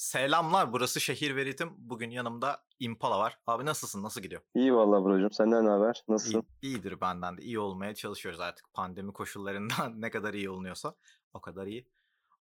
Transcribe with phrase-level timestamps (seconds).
[0.00, 1.70] Selamlar burası Şehir Veritim.
[1.78, 3.38] Bugün yanımda Impala var.
[3.46, 4.02] Abi nasılsın?
[4.02, 4.42] Nasıl gidiyor?
[4.54, 5.30] İyi vallahi brocum.
[5.32, 6.04] Senden ne haber?
[6.08, 6.44] Nasılsın?
[6.62, 7.42] İyi, iyidir benden de.
[7.42, 8.72] İyi olmaya çalışıyoruz artık.
[8.74, 10.94] Pandemi koşullarında ne kadar iyi olunuyorsa
[11.34, 11.88] o kadar iyi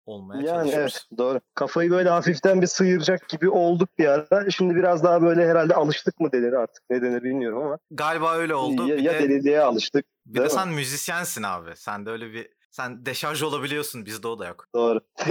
[0.06, 1.06] olmaya Yani çalışıyoruz.
[1.08, 1.40] evet doğru.
[1.54, 4.50] Kafayı böyle hafiften bir sıyıracak gibi olduk bir ara.
[4.50, 6.82] Şimdi biraz daha böyle herhalde alıştık mı denir artık.
[6.90, 7.78] Ne denir bilmiyorum ama.
[7.90, 8.88] Galiba öyle oldu.
[8.88, 10.06] Ya, bir ya de, deliliğe alıştık.
[10.26, 10.50] bir de mi?
[10.50, 11.76] sen müzisyensin abi.
[11.76, 14.06] Sen de öyle bir sen deşarj olabiliyorsun.
[14.06, 14.66] Bizde o da yok.
[14.74, 15.00] Doğru.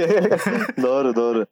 [0.82, 1.46] doğru doğru.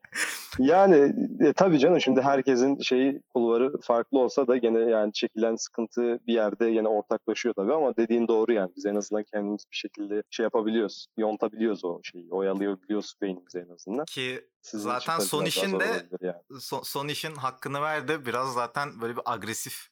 [0.59, 6.19] Yani e, tabii canım şimdi herkesin şeyi kulvarı farklı olsa da gene yani çekilen sıkıntı
[6.27, 8.71] bir yerde yine ortaklaşıyor tabii ama dediğin doğru yani.
[8.75, 11.07] Biz en azından kendimiz bir şekilde şey yapabiliyoruz.
[11.17, 12.31] Yontabiliyoruz o şeyi.
[12.31, 14.05] Oyalıyoruz beynimizi en azından.
[14.05, 16.41] Ki Sizin Zaten son işin de- yani.
[16.59, 18.25] son, son işin hakkını verdi.
[18.25, 19.87] Biraz zaten böyle bir agresif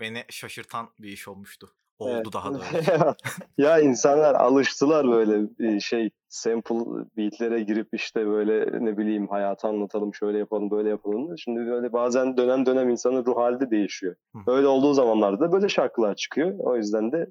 [0.00, 1.74] beni şaşırtan bir iş olmuştu.
[1.98, 2.32] Oldu Evet.
[2.32, 3.14] daha doğrusu.
[3.58, 6.74] ya insanlar alıştılar böyle bir şey sample
[7.16, 11.38] beatlere girip işte böyle ne bileyim hayatı anlatalım şöyle yapalım böyle yapalım.
[11.38, 14.14] Şimdi böyle bazen dönem dönem insanın ruh hali de değişiyor.
[14.34, 14.38] Hı.
[14.52, 16.54] Öyle olduğu zamanlarda da böyle şarkılar çıkıyor.
[16.58, 17.26] O yüzden de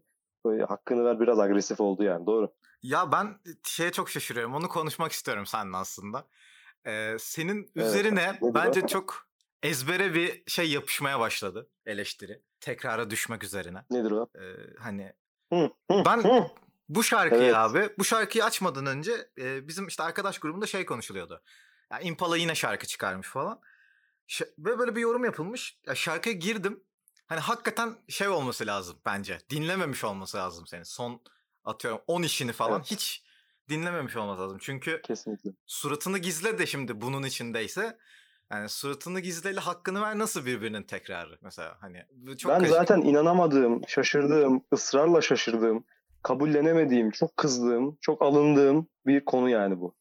[0.45, 2.51] böyle hakkını ver biraz agresif oldu yani doğru.
[2.83, 3.27] Ya ben
[3.63, 4.53] şeye çok şaşırıyorum.
[4.55, 6.23] Onu konuşmak istiyorum seninle aslında.
[6.87, 7.87] Ee, senin Evet.
[7.87, 8.53] üzerine o?
[8.53, 9.27] bence çok
[9.63, 12.41] ezbere bir şey yapışmaya başladı eleştiri.
[12.59, 13.85] Tekrara düşmek üzerine.
[13.91, 14.27] Nedir o?
[14.35, 15.13] Ee, hani
[16.05, 16.49] Ben-
[16.89, 17.55] bu şarkıyı Evet.
[17.55, 21.41] abi, bu şarkıyı açmadan önce e, bizim işte arkadaş grubunda şey konuşuluyordu.
[21.91, 23.61] Ya Impala yine şarkı çıkarmış falan.
[24.27, 25.77] Ş- ve böyle bir yorum yapılmış.
[25.87, 26.83] Ya şarkıya girdim.
[27.27, 29.39] Hani hakikaten şey olması lazım bence.
[29.49, 30.83] Dinlememiş olması lazım senin.
[30.83, 31.21] Son
[31.63, 32.91] atıyorum 10 işini falan Evet.
[32.91, 33.23] hiç
[33.69, 34.57] dinlememiş olması lazım.
[34.61, 35.51] Çünkü Kesinlikle.
[35.65, 37.97] suratını gizle de şimdi bunun içindeyse
[38.51, 42.05] yani suratını gizleyle hakkını ver nasıl birbirinin tekrarı mesela hani
[42.37, 42.75] çok ben karışık.
[42.75, 45.83] zaten inanamadığım, şaşırdığım, ısrarla şaşırdığım,
[46.23, 49.95] kabullenemediğim, çok kızdığım, çok alındığım bir konu yani bu.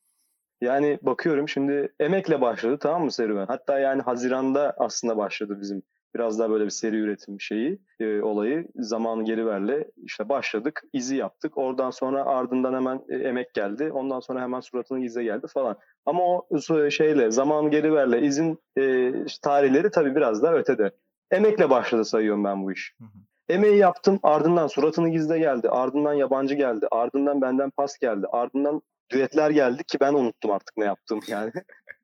[0.60, 3.46] Yani bakıyorum şimdi emekle başladı tamam mı serüven?
[3.46, 5.82] Hatta yani Haziran'da aslında başladı bizim
[6.14, 8.68] biraz daha böyle bir seri üretim şeyi, e, olayı.
[8.76, 11.58] Zamanı geri verle işte başladık, izi yaptık.
[11.58, 13.90] Oradan sonra ardından hemen e, emek geldi.
[13.92, 15.76] Ondan sonra hemen suratını izle geldi falan.
[16.06, 16.46] Ama o
[16.90, 19.12] şeyle, zamanı geri verle, izin e,
[19.42, 20.90] tarihleri tabii biraz daha ötede.
[21.30, 22.94] Emekle başladı sayıyorum ben bu iş.
[22.98, 23.18] Hı hı.
[23.48, 25.68] Emeği yaptım ardından suratını gizle geldi.
[25.68, 26.86] Ardından yabancı geldi.
[26.90, 28.26] Ardından benden pas geldi.
[28.32, 28.82] Ardından
[29.12, 31.52] düetler geldi ki ben unuttum artık ne yaptım yani.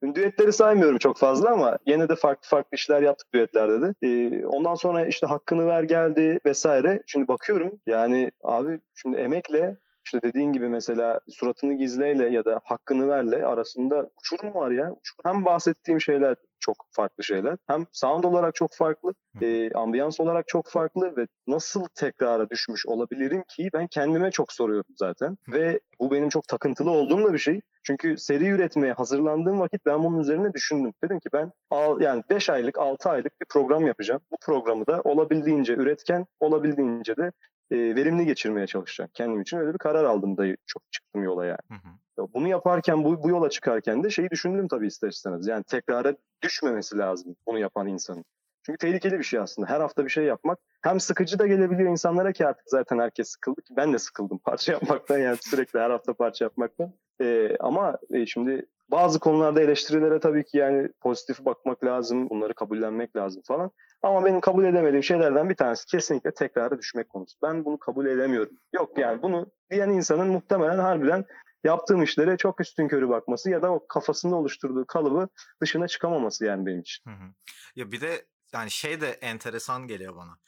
[0.15, 3.95] Düetleri saymıyorum çok fazla ama yine de farklı farklı işler yaptık düetlerde de.
[4.03, 7.03] Ee, ondan sonra işte hakkını ver geldi vesaire.
[7.07, 13.09] Şimdi bakıyorum yani abi şimdi emekle işte dediğin gibi mesela suratını gizleyle ya da hakkını
[13.09, 14.85] verle arasında uçurum var ya.
[14.85, 15.23] Uçurum.
[15.25, 17.57] Hem bahsettiğim şeyler çok farklı şeyler.
[17.67, 23.43] Hem sound olarak çok farklı e, ambiyans olarak çok farklı ve nasıl tekrara düşmüş olabilirim
[23.49, 25.39] ki ben kendime çok soruyorum zaten.
[25.49, 27.61] Ve bu benim çok takıntılı olduğum da bir şey.
[27.83, 30.93] Çünkü seri üretmeye hazırlandığım vakit ben bunun üzerine düşündüm.
[31.05, 34.21] Dedim ki ben al, yani 5 aylık 6 aylık bir program yapacağım.
[34.31, 37.33] Bu programı da olabildiğince üretken olabildiğince de
[37.71, 39.11] e, verimli geçirmeye çalışacağım.
[39.15, 41.59] Kendim için öyle bir karar aldım da çok çıktım yola yani.
[41.69, 41.93] Hı hı.
[42.35, 45.47] Bunu yaparken, bu, bu yola çıkarken de şeyi düşündüm tabii ister istemez.
[45.47, 48.25] Yani tekrara düşmemesi lazım bunu yapan insanın.
[48.67, 49.69] Çünkü tehlikeli bir şey aslında.
[49.69, 53.63] Her hafta bir şey yapmak hem sıkıcı da gelebiliyor insanlara ki artık zaten herkes sıkıldı
[53.63, 56.93] ki ben de sıkıldım parça yapmaktan yani sürekli her hafta parça yapmaktan.
[57.21, 63.17] Ee, ama e, şimdi bazı konularda eleştirilere tabii ki yani pozitif bakmak lazım, bunları kabullenmek
[63.17, 63.71] lazım falan.
[64.03, 67.37] Ama benim kabul edemediğim şeylerden bir tanesi kesinlikle tekrara düşmek konusu.
[67.43, 68.53] Ben bunu kabul edemiyorum.
[68.75, 71.25] Yok yani bunu diyen insanın muhtemelen harbiden
[71.67, 75.29] yaptığım işlere çok üstün körü bakması ya da o kafasında oluşturduğu kalıbı
[75.61, 77.11] dışına çıkamaması yani benim için.
[77.11, 77.35] Hı hı.
[77.77, 80.39] Ya bir de yani şey de enteresan geliyor bana.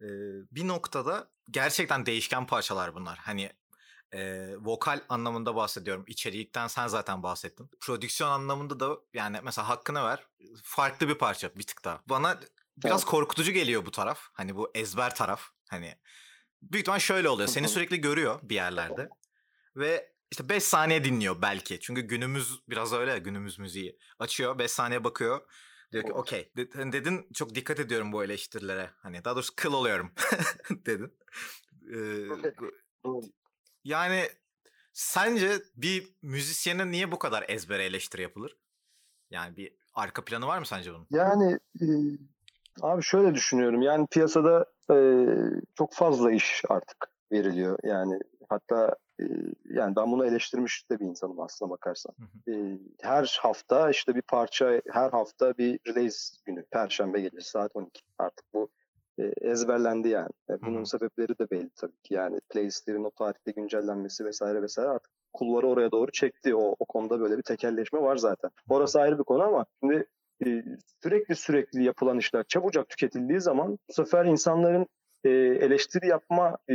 [0.00, 0.06] Ee,
[0.50, 3.18] bir noktada gerçekten değişken parçalar bunlar.
[3.18, 3.50] Hani
[4.12, 6.04] e, vokal anlamında bahsediyorum.
[6.06, 7.70] İçerikten sen zaten bahsettin.
[7.80, 10.26] Prodüksiyon anlamında da yani mesela hakkını ver.
[10.62, 12.00] Farklı bir parça bir tık daha.
[12.06, 12.40] Bana
[12.76, 13.10] biraz Evet.
[13.10, 14.20] korkutucu geliyor bu taraf.
[14.32, 15.42] Hani bu ezber taraf.
[15.70, 15.94] Hani
[16.62, 17.48] büyük ihtimal şöyle oluyor.
[17.48, 19.08] Seni sürekli görüyor bir yerlerde.
[19.76, 21.80] Ve işte 5 saniye dinliyor belki.
[21.80, 23.98] Çünkü günümüz biraz öyle günümüz müziği.
[24.18, 25.40] Açıyor 5 saniye bakıyor.
[25.92, 26.52] Diyor ki okey.
[26.56, 28.90] De- hani dedin çok dikkat ediyorum bu eleştirilere.
[28.96, 30.12] Hani daha doğrusu kıl oluyorum
[30.70, 31.18] dedin.
[31.94, 32.28] Ee,
[33.84, 34.28] yani
[34.92, 38.56] sence bir müzisyene niye bu kadar ezbere eleştiri yapılır?
[39.30, 41.06] Yani bir arka planı var mı sence bunun?
[41.10, 41.86] Yani e,
[42.82, 43.82] abi şöyle düşünüyorum.
[43.82, 44.96] Yani piyasada e,
[45.78, 47.78] çok fazla iş artık veriliyor.
[47.82, 49.24] Yani hatta e,
[49.64, 52.14] yani ben bunu eleştirmiş de bir insanım aslına bakarsan.
[52.18, 56.64] Hı E, her hafta işte bir parça, her hafta bir release günü.
[56.70, 58.02] Perşembe gecesi saat 12.
[58.18, 58.68] Artık bu
[59.18, 60.30] e, ezberlendi yani.
[60.50, 60.86] E, bunun hı.
[60.86, 62.14] sebepleri de belli tabii ki.
[62.14, 66.54] Yani playlistlerin o tarihte güncellenmesi vesaire vesaire artık kulvarı oraya doğru çekti.
[66.54, 68.50] O, o konuda böyle bir tekelleşme var zaten.
[68.68, 70.06] Orası ayrı bir konu ama şimdi
[70.46, 70.64] e,
[71.02, 74.86] sürekli sürekli yapılan işler çabucak tüketildiği zaman bu sefer insanların
[75.24, 76.74] e, eleştiri yapma e,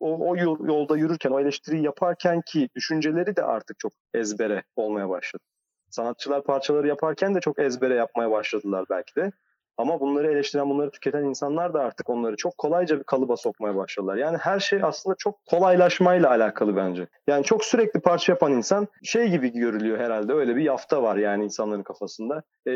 [0.00, 0.36] o, o
[0.66, 5.42] yolda yürürken o eleştiriyi yaparken ki düşünceleri de artık çok ezbere olmaya başladı.
[5.90, 9.32] Sanatçılar parçaları yaparken de çok ezbere yapmaya başladılar belki de.
[9.80, 14.16] Ama bunları eleştiren, bunları tüketen insanlar da artık onları çok kolayca bir kalıba sokmaya başladılar.
[14.16, 17.08] Yani her şey aslında çok kolaylaşmayla alakalı bence.
[17.26, 20.32] Yani çok sürekli parça yapan insan şey gibi görülüyor herhalde.
[20.32, 22.42] Öyle bir yafta var yani insanların kafasında.
[22.68, 22.70] E,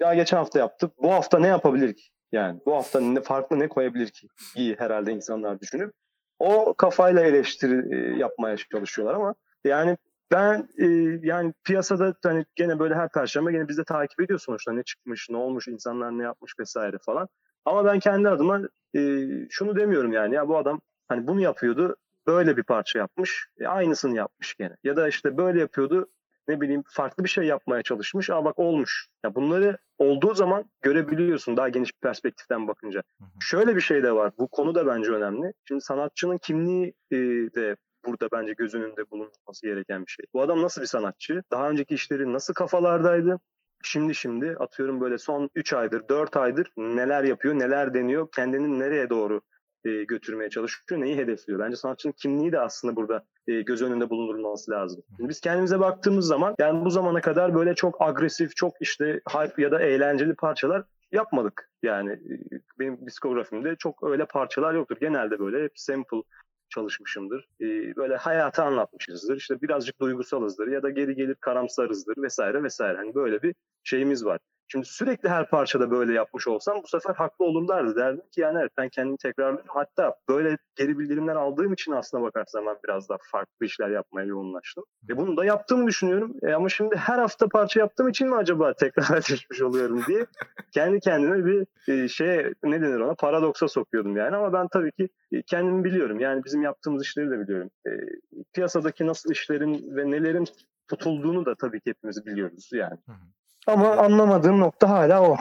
[0.00, 0.92] ya geçen hafta yaptık.
[1.02, 2.02] Bu hafta ne yapabilir ki?
[2.32, 4.28] Yani bu hafta ne, farklı ne koyabilir ki?
[4.56, 5.92] İyi herhalde insanlar düşünüp
[6.38, 9.34] o kafayla eleştiri e, yapmaya çalışıyorlar ama
[9.64, 9.96] yani
[10.30, 10.86] ben e,
[11.22, 15.36] yani piyasada hani gene böyle her perşembe gene biz takip ediyor sonuçta ne çıkmış, ne
[15.36, 17.28] olmuş, insanlar ne yapmış vesaire falan.
[17.64, 18.60] Ama ben kendi adıma
[18.96, 19.00] e,
[19.50, 21.96] şunu demiyorum yani ya bu adam hani bunu yapıyordu
[22.26, 24.76] böyle bir parça yapmış aynısını yapmış gene.
[24.84, 26.08] Ya da işte böyle yapıyordu
[26.48, 28.30] ne bileyim farklı bir şey yapmaya çalışmış.
[28.30, 29.08] Aa bak olmuş.
[29.24, 33.02] Ya bunları olduğu zaman görebiliyorsun daha geniş bir perspektiften bakınca.
[33.18, 33.28] Hı hı.
[33.40, 34.32] Şöyle bir şey de var.
[34.38, 35.52] Bu konu da bence önemli.
[35.68, 37.16] Şimdi sanatçının kimliği e,
[37.54, 40.26] de burada bence göz önünde bulunması gereken bir şey.
[40.34, 41.42] Bu adam nasıl bir sanatçı?
[41.50, 43.40] Daha önceki işleri nasıl kafalardaydı?
[43.82, 49.10] Şimdi şimdi atıyorum böyle son 3 aydır, 4 aydır neler yapıyor, neler deniyor, kendini nereye
[49.10, 49.40] doğru
[49.84, 51.60] e, götürmeye çalışıyor, neyi hedefliyor?
[51.60, 55.02] Bence sanatçının kimliği de aslında burada e, göz önünde bulundurulması lazım.
[55.16, 59.62] Şimdi biz kendimize baktığımız zaman yani bu zamana kadar böyle çok agresif, çok işte hype
[59.62, 61.70] ya da eğlenceli parçalar yapmadık.
[61.82, 64.96] Yani e, benim diskografimde çok öyle parçalar yoktur.
[65.00, 66.22] Genelde böyle hep sample
[66.68, 67.48] çalışmışımdır.
[67.60, 69.36] E, böyle hayatı anlatmışızdır.
[69.36, 72.96] İşte birazcık duygusalızdır ya da geri gelir karamsarızdır vesaire vesaire.
[72.96, 73.54] Hani böyle bir
[73.84, 74.38] şeyimiz var.
[74.68, 77.96] Şimdi sürekli her parçada böyle yapmış olsam bu sefer haklı olurlardı.
[77.96, 79.66] Derdim ki yani evet ben kendimi tekrarlıyorum.
[79.68, 84.84] Hatta böyle geri bildirimler aldığım için aslına bakarsam ben biraz daha farklı işler yapmaya yoğunlaştım.
[85.10, 86.34] E bunu da yaptığımı düşünüyorum.
[86.42, 90.26] E ama şimdi her hafta parça yaptığım için mi acaba tekrar düşmüş oluyorum diye
[90.72, 94.36] kendi kendime bir şey ne denir ona paradoksa sokuyordum yani.
[94.36, 96.20] Ama ben tabii ki e, kendimi biliyorum.
[96.20, 97.70] Yani bizim yaptığımız işleri de biliyorum.
[97.86, 97.90] E,
[98.52, 100.44] piyasadaki nasıl işlerin ve nelerin
[100.88, 102.98] tutulduğunu da tabii ki hepimiz biliyoruz yani.
[103.06, 103.37] Hı hı.
[103.68, 105.36] Ama anlamadığım nokta hala o.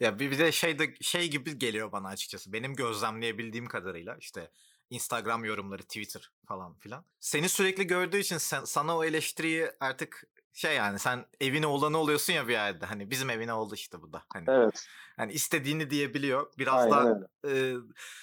[0.00, 2.52] Ya bir, bir de şey de şey gibi geliyor bana açıkçası.
[2.52, 4.50] Benim gözlemleyebildiğim kadarıyla işte
[4.90, 7.04] Instagram yorumları, Twitter falan filan.
[7.20, 12.32] Seni sürekli gördüğü için sen, sana o eleştiriyi artık şey yani sen evine olanı oluyorsun
[12.32, 12.86] ya bir yerde.
[12.86, 14.22] Hani bizim evine oldu işte bu da.
[14.32, 14.86] Hani, evet.
[15.16, 16.52] Hani istediğini diyebiliyor.
[16.58, 17.74] Biraz da e,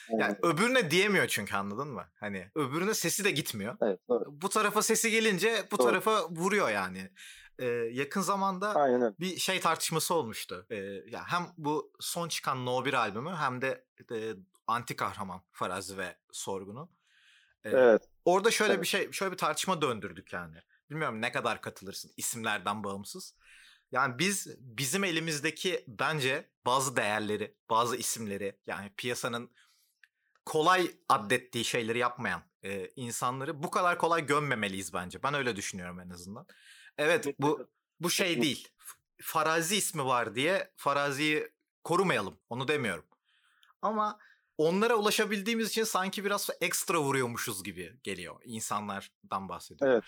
[0.09, 2.05] yani öbürüne diyemiyor çünkü anladın mı?
[2.19, 3.77] Hani öbürüne sesi de gitmiyor.
[3.81, 4.25] Evet, doğru.
[4.27, 5.87] Bu tarafa sesi gelince bu doğru.
[5.87, 7.09] tarafa vuruyor yani
[7.59, 9.15] e, yakın zamanda Aynen.
[9.19, 10.65] bir şey tartışması olmuştu.
[10.69, 10.75] E,
[11.07, 14.33] ya hem bu son çıkan No 1 albümü hem de e,
[14.67, 16.89] anti kahraman Farazi ve Sorgun'un.
[17.63, 18.09] E, evet.
[18.25, 18.81] Orada şöyle evet.
[18.83, 20.57] bir şey, şöyle bir tartışma döndürdük yani.
[20.89, 23.35] Bilmiyorum ne kadar katılırsın isimlerden bağımsız.
[23.91, 29.51] Yani biz bizim elimizdeki bence bazı değerleri, bazı isimleri yani piyasanın
[30.45, 35.23] kolay addettiği şeyleri yapmayan e, insanları bu kadar kolay gömmemeliyiz bence.
[35.23, 36.47] Ben öyle düşünüyorum en azından.
[36.99, 37.67] Evet bu
[37.99, 38.67] bu şey değil.
[39.21, 41.51] Farazi ismi var diye Farazi'yi
[41.83, 42.37] korumayalım.
[42.49, 43.05] Onu demiyorum.
[43.81, 44.19] Ama
[44.57, 48.41] onlara ulaşabildiğimiz için sanki biraz ekstra vuruyormuşuz gibi geliyor.
[48.45, 49.93] insanlardan bahsediyorum.
[49.93, 50.03] Evet.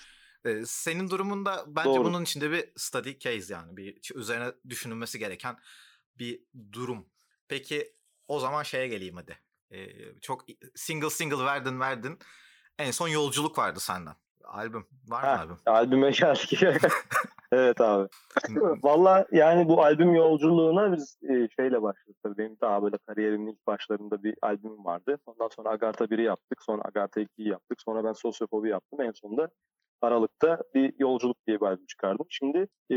[0.46, 2.04] Ee, senin durumunda bence Doğru.
[2.04, 5.60] bunun içinde bir study case yani bir üzerine düşünülmesi gereken
[6.16, 7.10] bir durum.
[7.48, 7.96] Peki
[8.28, 9.40] o zaman şeye geleyim hadi.
[9.72, 10.46] Ee, çok
[10.76, 12.20] single single verdin verdin.
[12.80, 14.16] En son yolculuk vardı senden.
[14.44, 14.86] Albüm.
[15.08, 15.58] Var mı albüm?
[15.66, 16.64] Albüme geldik.
[17.52, 18.08] evet abi.
[18.84, 22.16] Valla yani bu albüm yolculuğuna biz e, şeyle başladık.
[22.24, 25.18] Tabii benim daha böyle kariyerimin ilk başlarında bir albüm vardı.
[25.26, 26.62] Ondan sonra Agartha 1'i yaptık.
[26.64, 27.82] Sonra Agartha 2'yi yaptık.
[27.82, 29.02] Sonra ben Sosyofobi yaptım.
[29.02, 29.50] En sonunda
[30.02, 32.26] Aralık'ta bir yolculuk diye bir albüm çıkardım.
[32.30, 32.96] Şimdi e,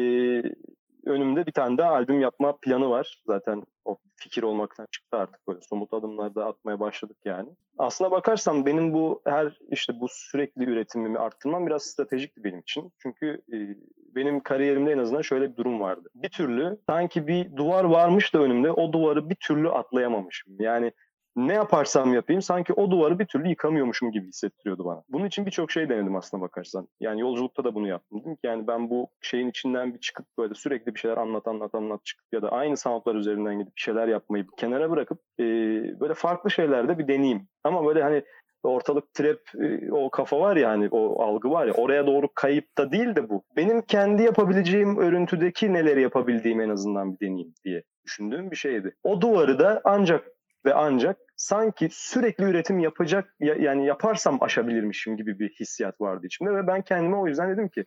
[1.06, 3.22] önümde bir tane daha albüm yapma planı var.
[3.26, 7.48] Zaten o fikir olmaktan çıktı artık böyle somut adımlar da atmaya başladık yani.
[7.78, 12.92] Aslına bakarsam benim bu her işte bu sürekli üretimimi arttırmam biraz stratejikti benim için.
[12.98, 13.56] Çünkü e,
[14.16, 16.08] benim kariyerimde en azından şöyle bir durum vardı.
[16.14, 20.54] Bir türlü sanki bir duvar varmış da önümde o duvarı bir türlü atlayamamışım.
[20.58, 20.92] Yani
[21.36, 25.02] ne yaparsam yapayım sanki o duvarı bir türlü yıkamıyormuşum gibi hissettiriyordu bana.
[25.08, 26.88] Bunun için birçok şey denedim aslına bakarsan.
[27.00, 28.20] Yani yolculukta da bunu yaptım.
[28.20, 31.74] Dedim ki yani ben bu şeyin içinden bir çıkıp böyle sürekli bir şeyler anlat anlat
[31.74, 35.44] anlat çıkıp ya da aynı soundlar üzerinden gidip bir şeyler yapmayı kenara bırakıp e,
[36.00, 37.48] böyle farklı şeylerde bir deneyeyim.
[37.64, 38.22] Ama böyle hani
[38.62, 39.40] ortalık trap
[39.90, 43.28] o kafa var ya hani o algı var ya oraya doğru kayıp da değil de
[43.28, 43.42] bu.
[43.56, 48.96] Benim kendi yapabileceğim örüntüdeki neleri yapabildiğim en azından bir deneyeyim diye düşündüğüm bir şeydi.
[49.02, 50.24] O duvarı da ancak
[50.64, 56.66] ve ancak sanki sürekli üretim yapacak yani yaparsam aşabilirmişim gibi bir hissiyat vardı içimde ve
[56.66, 57.84] ben kendime o yüzden dedim ki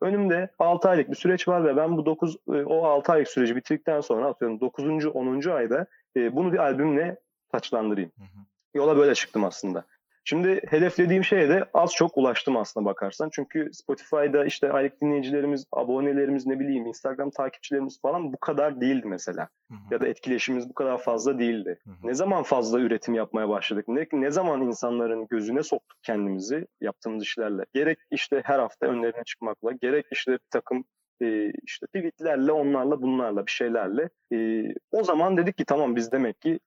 [0.00, 3.56] önümde 6 aylık bir süreç var ve ben bu 9 e, o 6 aylık süreci
[3.56, 5.06] bitirdikten sonra atıyorum 9.
[5.06, 5.50] 10.
[5.50, 7.20] ayda e, bunu bir albümle
[7.52, 8.12] taçlandırayım.
[8.18, 8.44] Hı hı.
[8.74, 9.84] Yola böyle çıktım aslında.
[10.24, 13.28] Şimdi hedeflediğim şeye de az çok ulaştım aslında bakarsan.
[13.32, 19.48] Çünkü Spotify'da işte aylık dinleyicilerimiz, abonelerimiz ne bileyim Instagram takipçilerimiz falan bu kadar değildi mesela.
[19.70, 19.94] Hı hı.
[19.94, 21.78] Ya da etkileşimimiz bu kadar fazla değildi.
[21.84, 21.94] Hı hı.
[22.02, 23.84] Ne zaman fazla üretim yapmaya başladık?
[23.88, 27.64] Ne, ne zaman insanların gözüne soktuk kendimizi yaptığımız işlerle?
[27.74, 30.84] Gerek işte her hafta önlerine çıkmakla, gerek işte bir takım
[31.22, 34.08] e, işte tweetlerle, onlarla, bunlarla, bir şeylerle.
[34.32, 34.62] E,
[34.92, 36.60] o zaman dedik ki tamam biz demek ki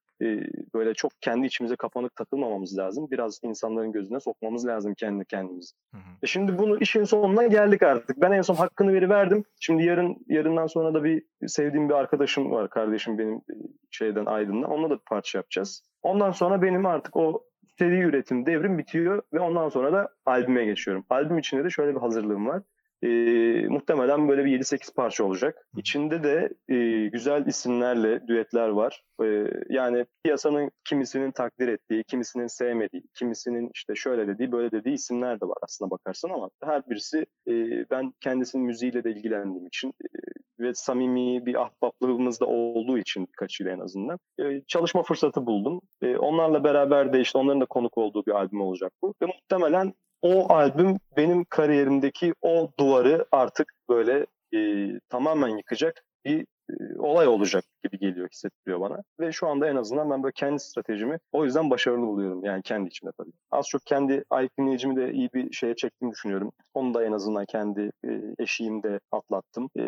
[0.73, 3.07] böyle çok kendi içimize kapanık takılmamamız lazım.
[3.11, 5.75] Biraz insanların gözüne sokmamız lazım kendi kendimizi.
[5.91, 6.01] Hı hı.
[6.23, 8.21] E şimdi bunu işin sonuna geldik artık.
[8.21, 9.43] Ben en son hakkını veri verdim.
[9.59, 13.41] Şimdi yarın yarından sonra da bir sevdiğim bir arkadaşım var kardeşim benim
[13.91, 14.71] şeyden Aydın'dan.
[14.71, 15.83] Onunla da bir parça yapacağız.
[16.01, 17.43] Ondan sonra benim artık o
[17.79, 21.05] seri üretim devrim bitiyor ve ondan sonra da albüme geçiyorum.
[21.09, 22.61] Albüm içinde de şöyle bir hazırlığım var.
[23.03, 23.07] E,
[23.67, 25.67] muhtemelen böyle bir 7-8 parça olacak.
[25.77, 29.03] İçinde de e, güzel isimlerle düetler var.
[29.23, 29.25] E,
[29.69, 35.45] yani piyasanın kimisinin takdir ettiği, kimisinin sevmediği, kimisinin işte şöyle dediği, böyle dediği isimler de
[35.45, 37.53] var aslında bakarsan ama her birisi e,
[37.89, 40.07] ben kendisinin müziğiyle de ilgilendiğim için e,
[40.59, 45.81] ve samimi bir ahbaplığımız da olduğu için birkaçıyla en azından e, çalışma fırsatı buldum.
[46.01, 49.13] E, onlarla beraber de işte onların da konuk olduğu bir albüm olacak bu.
[49.21, 49.93] Ve muhtemelen
[50.23, 54.25] o albüm benim kariyerimdeki o duvarı artık böyle
[54.55, 56.45] e, tamamen yıkacak bir
[56.97, 59.03] olay olacak gibi geliyor, hissettiriyor bana.
[59.19, 62.43] Ve şu anda en azından ben böyle kendi stratejimi o yüzden başarılı buluyorum.
[62.45, 63.31] Yani kendi içimde tabii.
[63.51, 66.51] Az çok kendi ayık de iyi bir şeye çektiğimi düşünüyorum.
[66.73, 69.69] Onu da en azından kendi e, eşiğimde atlattım.
[69.79, 69.83] E,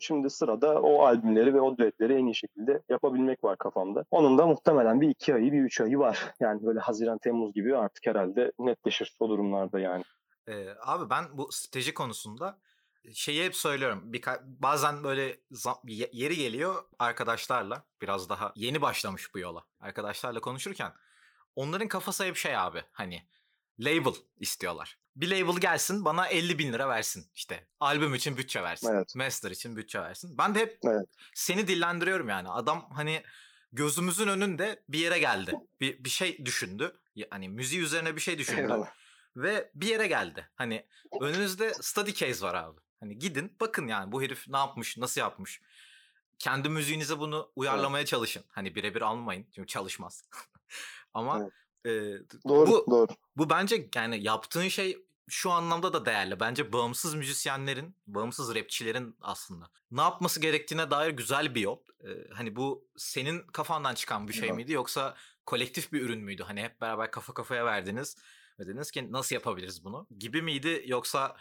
[0.00, 4.04] Şimdi sırada o albümleri ve o düetleri en iyi şekilde yapabilmek var kafamda.
[4.10, 6.18] Onun da muhtemelen bir iki ayı, bir üç ayı var.
[6.40, 10.04] Yani böyle Haziran, Temmuz gibi artık herhalde netleşir o durumlarda yani.
[10.48, 12.58] Ee, abi ben bu strateji konusunda
[13.14, 14.12] şeyi hep söylüyorum.
[14.12, 15.40] Birka- bazen böyle
[16.12, 19.66] yeri geliyor arkadaşlarla biraz daha yeni başlamış bu yola.
[19.80, 20.92] Arkadaşlarla konuşurken
[21.56, 23.28] onların kafası hep şey abi hani
[23.78, 27.66] label istiyorlar bir label gelsin bana 50 bin lira versin işte.
[27.80, 28.88] Albüm için bütçe versin.
[28.92, 29.14] Evet.
[29.16, 30.38] Master için bütçe versin.
[30.38, 31.06] Ben de hep evet.
[31.34, 32.48] seni dillendiriyorum yani.
[32.48, 33.22] Adam hani
[33.72, 35.52] gözümüzün önünde bir yere geldi.
[35.80, 37.00] Bir, bir şey düşündü.
[37.30, 38.60] Hani müziği üzerine bir şey düşündü.
[38.60, 38.90] Eyvallah.
[39.36, 40.50] Ve bir yere geldi.
[40.54, 40.86] Hani
[41.20, 42.80] önünüzde study case var abi.
[43.00, 45.60] Hani gidin bakın yani bu herif ne yapmış, nasıl yapmış.
[46.38, 48.08] Kendi müziğinize bunu uyarlamaya evet.
[48.08, 48.44] çalışın.
[48.48, 50.24] Hani birebir almayın çünkü çalışmaz.
[51.14, 51.50] Ama
[51.84, 52.34] evet.
[52.34, 53.08] E, doğru, bu, doğru.
[53.36, 56.40] Bu bence yani yaptığın şey şu anlamda da değerli.
[56.40, 61.78] Bence bağımsız müzisyenlerin, bağımsız rapçilerin aslında ne yapması gerektiğine dair güzel bir yol.
[62.04, 64.56] Ee, hani bu senin kafandan çıkan bir şey evet.
[64.56, 65.14] miydi yoksa
[65.46, 66.42] kolektif bir ürün müydü?
[66.42, 68.16] Hani hep beraber kafa kafaya verdiniz
[68.58, 71.36] ve dediniz ki nasıl yapabiliriz bunu gibi miydi yoksa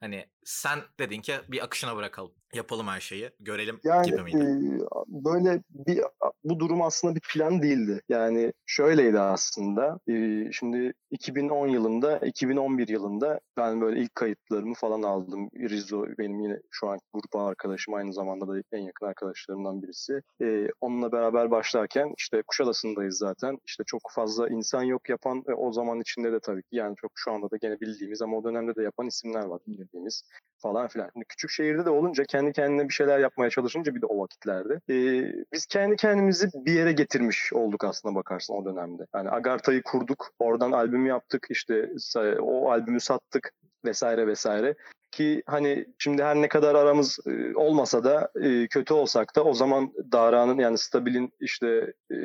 [0.00, 2.32] Hani sen dedin ki bir akışına bırakalım.
[2.54, 3.30] Yapalım her şeyi.
[3.40, 4.38] Görelim yani, gibi miydi?
[4.38, 6.00] E, böyle bir
[6.44, 8.00] bu durum aslında bir plan değildi.
[8.08, 9.98] Yani şöyleydi aslında.
[10.08, 15.50] E, şimdi 2010 yılında, 2011 yılında ben böyle ilk kayıtlarımı falan aldım.
[15.54, 20.22] Rizzo benim yine şu an grup arkadaşım aynı zamanda da en yakın arkadaşlarımdan birisi.
[20.42, 23.58] E, onunla beraber başlarken işte Kuşadası'ndayız zaten.
[23.66, 27.12] İşte çok fazla insan yok yapan ve o zaman içinde de tabii ki yani çok
[27.14, 29.60] şu anda da gene bildiğimiz ama o dönemde de yapan isimler var
[29.92, 30.22] bildiğimiz
[30.58, 31.10] falan filan.
[31.12, 34.74] Şimdi küçük şehirde de olunca kendi kendine bir şeyler yapmaya çalışınca bir de o vakitlerde
[34.74, 34.96] e,
[35.52, 39.06] biz kendi kendimizi bir yere getirmiş olduk aslında bakarsın o dönemde.
[39.14, 41.90] Yani Agarta'yı kurduk, oradan albüm yaptık, işte
[42.40, 43.52] o albümü sattık
[43.84, 44.74] vesaire vesaire
[45.20, 49.54] ki hani şimdi her ne kadar aramız e, olmasa da e, kötü olsak da o
[49.54, 52.16] zaman Dara'nın yani Stabil'in işte e,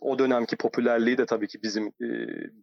[0.00, 1.92] o dönemki popülerliği de tabii ki bizim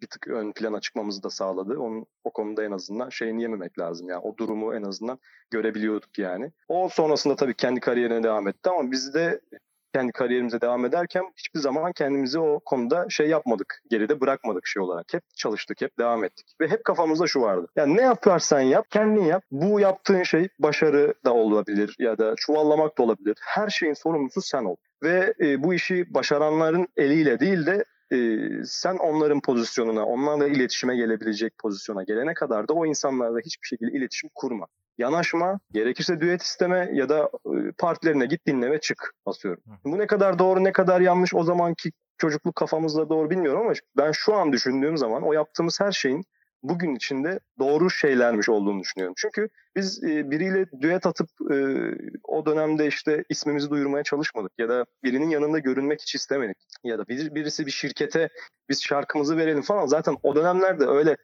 [0.02, 1.80] bir tık ön plana çıkmamızı da sağladı.
[1.80, 5.20] Onun o konuda en azından şeyini yememek lazım yani o durumu en azından
[5.52, 6.52] görebiliyorduk yani.
[6.68, 9.42] O sonrasında tabii kendi kariyerine devam etti ama biz de
[9.94, 13.82] kendi kariyerimize devam ederken hiçbir zaman kendimizi o konuda şey yapmadık.
[13.90, 15.14] Geride bırakmadık şey olarak.
[15.14, 16.46] Hep çalıştık, hep devam ettik.
[16.62, 17.68] Ve hep kafamızda şu vardı.
[17.76, 19.44] Yani ne yaparsan yap, kendin yap.
[19.52, 23.38] Bu yaptığın şey başarı da olabilir ya da çuvallamak da olabilir.
[23.42, 24.76] Her şeyin sorumlusu sen ol.
[25.04, 28.18] Ve e, bu işi başaranların eliyle değil de e,
[28.66, 34.30] sen onların pozisyonuna, onlarla iletişime gelebilecek pozisyona gelene kadar da o insanlarla hiçbir şekilde iletişim
[34.36, 34.68] kurma
[34.98, 37.30] yanaşma, gerekirse düet isteme ya da
[37.78, 39.64] partilerine git dinle ve çık basıyorum.
[39.86, 44.12] Bu ne kadar doğru ne kadar yanlış o zamanki çocukluk kafamızda doğru bilmiyorum ama ben
[44.12, 46.26] şu an düşündüğüm zaman o yaptığımız her şeyin
[46.64, 49.14] bugün içinde doğru şeylermiş olduğunu düşünüyorum.
[49.18, 51.56] Çünkü biz e, biriyle düet atıp e,
[52.24, 56.58] o dönemde işte ismimizi duyurmaya çalışmadık ya da birinin yanında görünmek hiç istemedik.
[56.84, 58.30] Ya da bir, birisi bir şirkete
[58.70, 59.86] biz şarkımızı verelim falan.
[59.86, 61.18] Zaten o dönemlerde öyle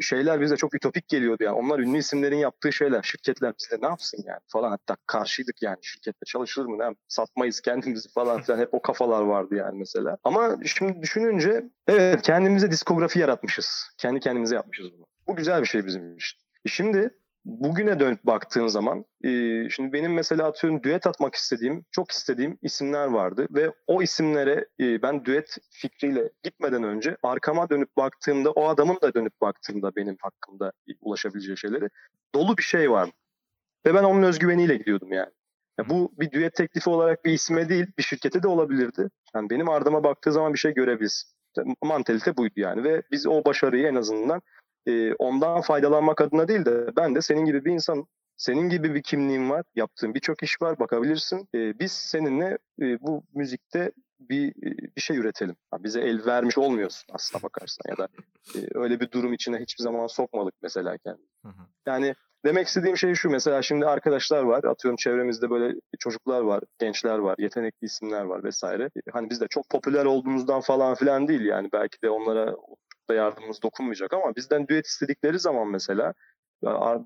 [0.00, 1.56] şeyler bize çok ütopik geliyordu yani.
[1.56, 3.02] Onlar ünlü isimlerin yaptığı şeyler.
[3.02, 4.70] Şirketler bizle ne yapsın yani falan.
[4.70, 6.78] Hatta karşıydık yani şirkette çalışılır mı?
[6.78, 6.94] Ne?
[7.08, 8.58] Satmayız kendimizi falan filan.
[8.58, 10.18] Hep o kafalar vardı yani mesela.
[10.24, 13.90] Ama şimdi düşününce evet kendimize diskografi yaratmışız.
[13.98, 15.06] Kendi kendimize yapmışız bunu.
[15.26, 16.38] Bu güzel bir şey bizim için.
[16.64, 17.10] E şimdi
[17.48, 19.28] bugüne dönüp baktığın zaman e,
[19.70, 25.02] şimdi benim mesela atıyorum düet atmak istediğim, çok istediğim isimler vardı ve o isimlere e,
[25.02, 30.72] ben düet fikriyle gitmeden önce arkama dönüp baktığımda o adamın da dönüp baktığımda benim hakkımda
[31.00, 31.88] ulaşabileceği şeyleri
[32.34, 33.10] dolu bir şey var.
[33.86, 35.30] Ve ben onun özgüveniyle gidiyordum yani.
[35.78, 39.08] Ya bu bir düet teklifi olarak bir isme değil, bir şirkete de olabilirdi.
[39.34, 41.34] Yani benim ardıma baktığı zaman bir şey görebiliriz.
[41.82, 44.42] Mantalite buydu yani ve biz o başarıyı en azından
[44.86, 48.06] e, ondan faydalanmak adına değil de ben de senin gibi bir insan,
[48.36, 51.48] senin gibi bir kimliğin var, yaptığın birçok iş var, bakabilirsin.
[51.54, 54.54] E, biz seninle e, bu müzikte bir
[54.96, 55.56] bir şey üretelim.
[55.70, 58.08] Ha, bize el vermiş olmuyorsun aslına bakarsan ya da
[58.54, 61.26] e, öyle bir durum içine hiçbir zaman sokmadık mesela kendini.
[61.86, 67.18] Yani demek istediğim şey şu mesela şimdi arkadaşlar var atıyorum çevremizde böyle çocuklar var, gençler
[67.18, 68.90] var, yetenekli isimler var vesaire.
[69.12, 72.56] Hani biz de çok popüler olduğumuzdan falan filan değil yani belki de onlara
[73.10, 76.14] da yardımımız dokunmayacak ama bizden düet istedikleri zaman mesela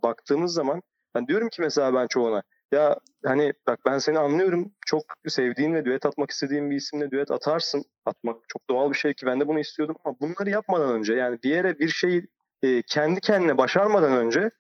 [0.02, 0.82] baktığımız zaman
[1.14, 2.42] ben diyorum ki mesela ben çoğuna
[2.72, 7.30] ya hani bak ben seni anlıyorum çok sevdiğin ve düet atmak istediğin bir isimle düet
[7.30, 7.84] atarsın.
[8.06, 9.96] Atmak çok doğal bir şey ki ben de bunu istiyordum.
[10.04, 12.26] Ama bunları yapmadan önce yani bir yere bir şeyi
[12.62, 14.50] e, kendi kendine başarmadan önce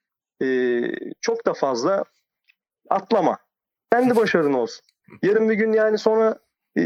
[0.42, 0.46] e,
[1.20, 2.04] çok da fazla
[2.90, 3.38] atlama.
[3.92, 4.86] Kendi başarın olsun.
[5.22, 6.38] Yarın bir gün yani sonra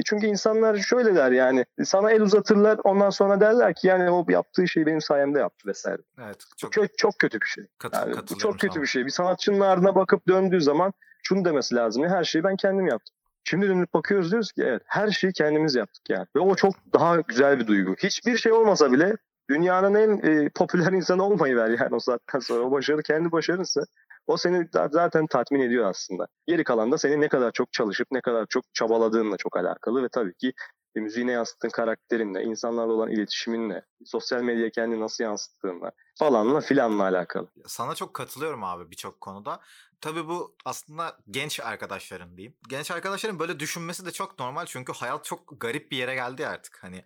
[0.05, 4.69] çünkü insanlar şöyle der yani sana el uzatırlar ondan sonra derler ki yani o yaptığı
[4.69, 6.03] şeyi benim sayemde yaptı vesaire.
[6.25, 6.37] Evet.
[6.57, 7.65] Çok, çok, çok kötü bir şey.
[7.79, 8.83] Katıl, yani, bu çok kötü sana.
[8.83, 9.05] bir şey.
[9.05, 12.05] Bir sanatçının ardına bakıp döndüğü zaman şunu demesi lazım.
[12.09, 13.17] Her şeyi ben kendim yaptım.
[13.45, 16.27] Şimdi dönüp bakıyoruz diyoruz ki evet her şeyi kendimiz yaptık yani.
[16.37, 17.95] Ve o çok daha güzel bir duygu.
[17.99, 19.17] Hiçbir şey olmasa bile
[19.51, 22.63] dünyanın en e, popüler insanı olmayı ver yani o saatten sonra.
[22.63, 23.81] O başarı kendi başarınsa
[24.27, 26.27] o seni zaten tatmin ediyor aslında.
[26.47, 30.09] Geri kalan da senin ne kadar çok çalışıp ne kadar çok çabaladığınla çok alakalı ve
[30.09, 30.53] tabii ki
[30.95, 37.49] müziğine yansıttığın karakterinle, insanlarla olan iletişiminle, sosyal medyaya kendini nasıl yansıttığınla falanla filanla alakalı.
[37.67, 39.61] Sana çok katılıyorum abi birçok konuda.
[40.01, 42.55] Tabii bu aslında genç arkadaşların diyeyim.
[42.69, 46.79] Genç arkadaşların böyle düşünmesi de çok normal çünkü hayat çok garip bir yere geldi artık.
[46.83, 47.05] Hani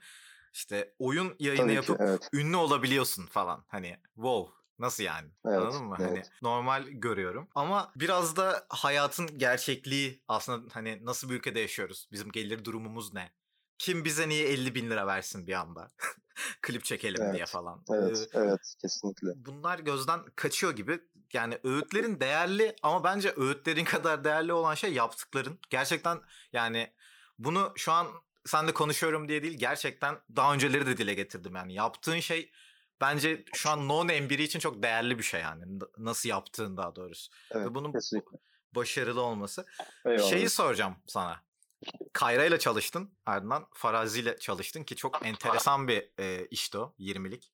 [0.52, 2.28] işte oyun yayını Tabii yapıp ki, evet.
[2.32, 3.64] ünlü olabiliyorsun falan.
[3.68, 5.28] Hani wow Nasıl yani?
[5.46, 5.94] Evet, Anladın mı?
[5.98, 6.30] Hani evet.
[6.30, 7.48] Hani normal görüyorum.
[7.54, 12.08] Ama biraz da hayatın gerçekliği aslında hani nasıl bir ülkede yaşıyoruz?
[12.12, 13.32] Bizim gelir durumumuz ne?
[13.78, 15.92] Kim bize niye 50 bin lira versin bir anda?
[16.62, 17.84] Klip çekelim evet, diye falan.
[17.90, 19.28] Evet, ee, evet kesinlikle.
[19.36, 21.00] Bunlar gözden kaçıyor gibi.
[21.32, 25.58] Yani öğütlerin değerli ama bence öğütlerin kadar değerli olan şey yaptıkların.
[25.70, 26.20] Gerçekten
[26.52, 26.92] yani
[27.38, 28.06] bunu şu an
[28.46, 31.74] sen de konuşuyorum diye değil gerçekten daha önceleri de dile getirdim yani.
[31.74, 32.52] Yaptığın şey
[33.00, 35.64] bence şu an no name biri için çok değerli bir şey yani.
[35.98, 37.32] Nasıl yaptığın daha doğrusu.
[37.50, 38.38] Evet, Ve bunun kesinlikle.
[38.74, 39.66] başarılı olması.
[40.06, 40.30] Eyvallah.
[40.30, 41.42] Şeyi soracağım sana.
[42.12, 43.10] Kayra ile çalıştın.
[43.26, 47.52] Ardından Farazi ile çalıştın ki çok enteresan bir e, işti o 20'lik.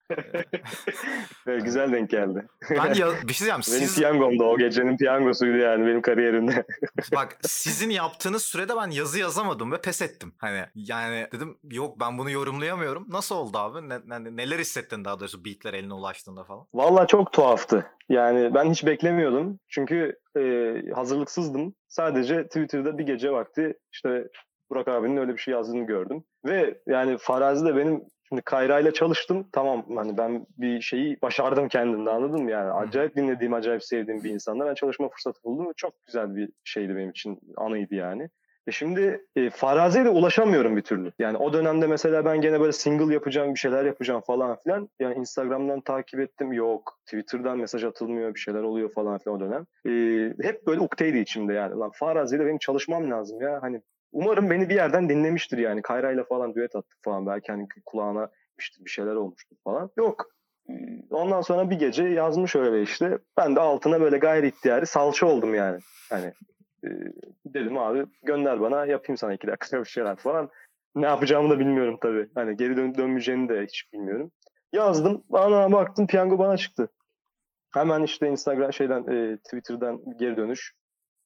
[1.47, 2.47] evet, güzel denk geldi.
[2.71, 3.61] Ben ya, bir şey diyeceğim.
[3.69, 3.97] Benim siz...
[3.97, 6.67] piyangomda o gecenin piyangosuydu yani benim kariyerimde.
[7.15, 10.35] Bak sizin yaptığınız sürede ben yazı yazamadım ve pes ettim.
[10.39, 13.07] Hani yani dedim yok ben bunu yorumlayamıyorum.
[13.09, 13.89] Nasıl oldu abi?
[13.89, 16.67] Ne, ne, neler hissettin daha doğrusu beatler eline ulaştığında falan?
[16.75, 17.87] Valla çok tuhaftı.
[18.09, 19.59] Yani ben hiç beklemiyordum.
[19.69, 21.75] Çünkü e, hazırlıksızdım.
[21.89, 24.29] Sadece Twitter'da bir gece vakti işte
[24.71, 26.25] Burak abinin öyle bir şey yazdığını gördüm.
[26.45, 29.49] Ve yani Farazi de benim şimdi Kayra ile çalıştım.
[29.53, 32.51] Tamam hani ben bir şeyi başardım kendimde anladın mı?
[32.51, 35.73] Yani acayip dinlediğim, acayip sevdiğim bir insanla ben çalışma fırsatı buldum.
[35.77, 38.29] Çok güzel bir şeydi benim için, anıydı yani.
[38.67, 41.13] E şimdi e, Farazi'ye de ulaşamıyorum bir türlü.
[41.19, 44.89] Yani o dönemde mesela ben gene böyle single yapacağım, bir şeyler yapacağım falan filan.
[45.01, 46.53] Yani Instagram'dan takip ettim.
[46.53, 46.99] Yok.
[47.05, 49.67] Twitter'dan mesaj atılmıyor, bir şeyler oluyor falan filan o dönem.
[49.87, 49.93] E,
[50.43, 51.75] hep böyle ukteydi içimde yani.
[51.75, 53.59] Lan Farazi'yle benim çalışmam lazım ya.
[53.63, 55.83] Hani umarım beni bir yerden dinlemiştir yani.
[55.83, 57.27] Kayra'yla falan düet attık falan.
[57.27, 59.91] Belki hani kulağına işte bir şeyler olmuştur falan.
[59.97, 60.27] Yok.
[61.11, 63.19] Ondan sonra bir gece yazmış öyle işte.
[63.37, 65.79] Ben de altına böyle gayri ihtiyari salça oldum yani.
[66.11, 66.33] Hani
[66.87, 66.91] e,
[67.47, 70.51] dedim abi gönder bana yapayım sana iki dakika bir şeyler falan.
[70.95, 72.29] Ne yapacağımı da bilmiyorum tabii.
[72.35, 74.31] Hani geri dön dönmeyeceğini de hiç bilmiyorum.
[74.73, 75.25] Yazdım.
[75.29, 76.89] Bana baktım piyango bana çıktı.
[77.75, 80.75] Hemen işte Instagram şeyden e, Twitter'dan geri dönüş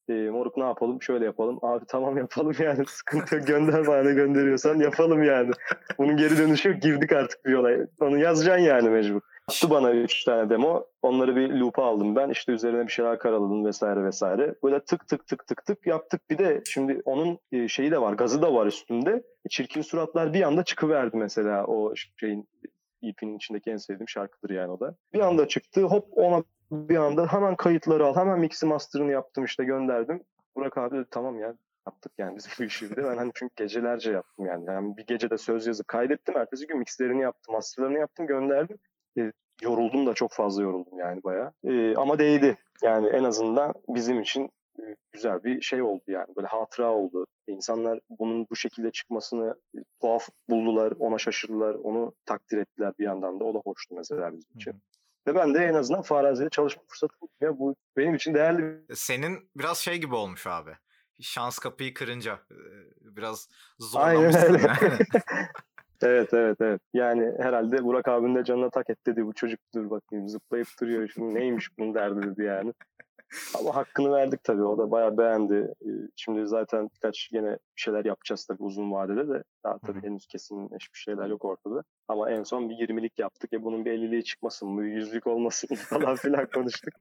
[0.08, 1.58] e, moruk ne yapalım şöyle yapalım.
[1.62, 5.50] Abi tamam yapalım yani sıkıntı yok gönder bana ne gönderiyorsan yapalım yani.
[5.98, 7.86] Bunun geri dönüşü yok girdik artık bir olay.
[8.00, 9.20] Onu yazacaksın yani mecbur.
[9.50, 10.84] Attı bana 3 tane demo.
[11.02, 12.30] Onları bir loop'a aldım ben.
[12.30, 14.54] İşte üzerine bir şeyler karaladım vesaire vesaire.
[14.64, 16.30] Böyle tık tık tık tık tık yaptık.
[16.30, 19.22] Bir de şimdi onun e, şeyi de var, gazı da var üstünde.
[19.50, 22.48] Çirkin suratlar bir anda çıkıverdi mesela o şeyin
[23.02, 24.94] EP'nin içindeki en sevdiğim şarkıdır yani o da.
[25.14, 29.64] Bir anda çıktı hop ona bir anda hemen kayıtları al hemen mix'i master'ını yaptım işte
[29.64, 30.22] gönderdim.
[30.56, 31.54] Burak abi dedi tamam ya
[31.86, 34.64] yaptık yani biz bu işi de ben hani çünkü gecelerce yaptım yani.
[34.66, 38.78] yani bir gecede söz yazıp kaydettim ertesi gün mixlerini yaptım masterlarını yaptım gönderdim.
[39.20, 41.52] E, yoruldum da çok fazla yoruldum yani bayağı.
[41.64, 44.50] E, ama değdi yani en azından bizim için
[45.12, 47.26] güzel bir şey oldu yani böyle hatıra oldu.
[47.46, 49.54] İnsanlar bunun bu şekilde çıkmasını
[50.00, 53.44] tuhaf buldular, ona şaşırdılar, onu takdir ettiler bir yandan da.
[53.44, 54.74] O da hoştu mesela bizim için.
[55.26, 57.14] Ve ben de en azından Farazi'de çalışma fırsatı.
[57.40, 58.94] Ya bu benim için değerli bir...
[58.94, 60.70] Senin biraz şey gibi olmuş abi.
[61.20, 62.38] Şans kapıyı kırınca
[63.00, 64.40] biraz zorlamışsın.
[64.40, 64.72] Aynen öyle.
[66.02, 66.80] evet evet evet.
[66.94, 69.26] Yani herhalde Burak abinin de canına tak et dedi.
[69.26, 71.08] Bu çocuk dur bakayım zıplayıp duruyor.
[71.14, 72.72] Şimdi neymiş bunun derdi dedi yani.
[73.58, 74.62] Ama hakkını verdik tabii.
[74.62, 75.74] O da bayağı beğendi.
[76.16, 79.42] Şimdi zaten birkaç yine bir şeyler yapacağız tabii uzun vadede de.
[79.64, 81.82] Daha tabii henüz kesinleşmiş şeyler yok ortada.
[82.08, 83.52] Ama en son bir 20'lik yaptık.
[83.52, 86.94] ya bunun bir 50'liği çıkmasın, bir yüzlük olmasın falan filan konuştuk.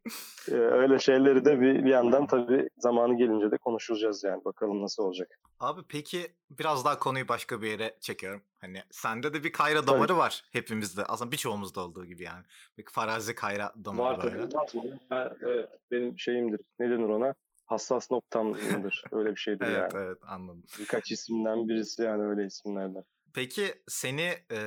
[0.52, 4.46] Öyle şeyleri de bir, bir yandan tabii zamanı gelince de konuşacağız yani.
[4.46, 5.40] Bakalım nasıl olacak.
[5.60, 8.42] Abi peki biraz daha konuyu başka bir yere çekiyorum.
[8.62, 10.18] Hani sende de bir kayra damarı tabii.
[10.18, 11.04] var hepimizde.
[11.04, 12.44] Aslında birçoğumuzda olduğu gibi yani.
[12.78, 14.54] Bir farazi kayra damarı var.
[14.54, 15.00] Var tabii.
[15.12, 16.60] Ben, evet, benim şeyimdir.
[16.80, 17.34] Ne denir ona?
[17.70, 19.04] Hassas noktamdır.
[19.12, 20.06] Öyle bir şeydir evet, yani.
[20.06, 20.64] Evet anladım.
[20.80, 23.04] Birkaç isimden birisi yani öyle isimlerden.
[23.34, 24.60] Peki seni e,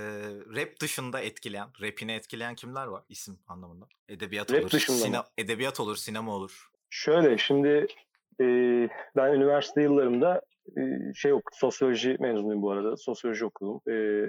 [0.57, 3.89] rap dışında etkileyen, rapini etkileyen kimler var isim anlamında?
[4.09, 6.71] Edebiyat rap olur, sine- edebiyat olur, sinema olur.
[6.91, 7.87] Şöyle şimdi
[8.41, 8.45] e,
[9.17, 10.43] ben üniversite yıllarımda
[10.77, 10.83] e,
[11.15, 12.97] şey okudum, sosyoloji mezunuyum bu arada.
[12.97, 13.81] Sosyoloji okudum.
[13.89, 14.27] E,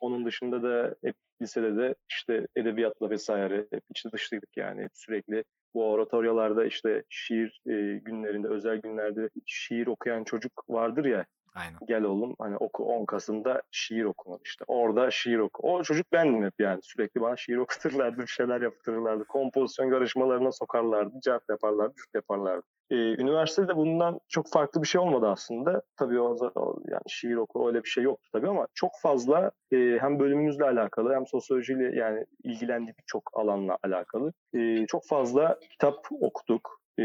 [0.00, 4.88] onun dışında da hep lisede de işte edebiyatla vesaire hep içli dışlıydık yani.
[4.94, 5.44] Sürekli
[5.76, 11.26] bu oratoryalarda işte şiir e, günlerinde, özel günlerde şiir okuyan çocuk vardır ya.
[11.54, 11.78] Aynen.
[11.88, 14.64] Gel oğlum hani oku 10 Kasım'da şiir okunur işte.
[14.68, 15.68] Orada şiir oku.
[15.68, 16.80] O çocuk bendim hep yani.
[16.82, 19.24] Sürekli bana şiir okuturlardı, bir şeyler yaptırırlardı.
[19.24, 22.66] Kompozisyon yarışmalarına sokarlardı, cevap yaparlardı, cüt yaparlardı.
[22.90, 25.82] Ee, üniversitede bundan çok farklı bir şey olmadı aslında.
[25.96, 29.76] Tabii o, o yani şiir oku öyle bir şey yoktu tabii ama çok fazla e,
[30.00, 36.80] hem bölümümüzle alakalı hem sosyolojiyle yani ilgilendiği birçok alanla alakalı e, çok fazla kitap okuduk
[36.98, 37.02] e,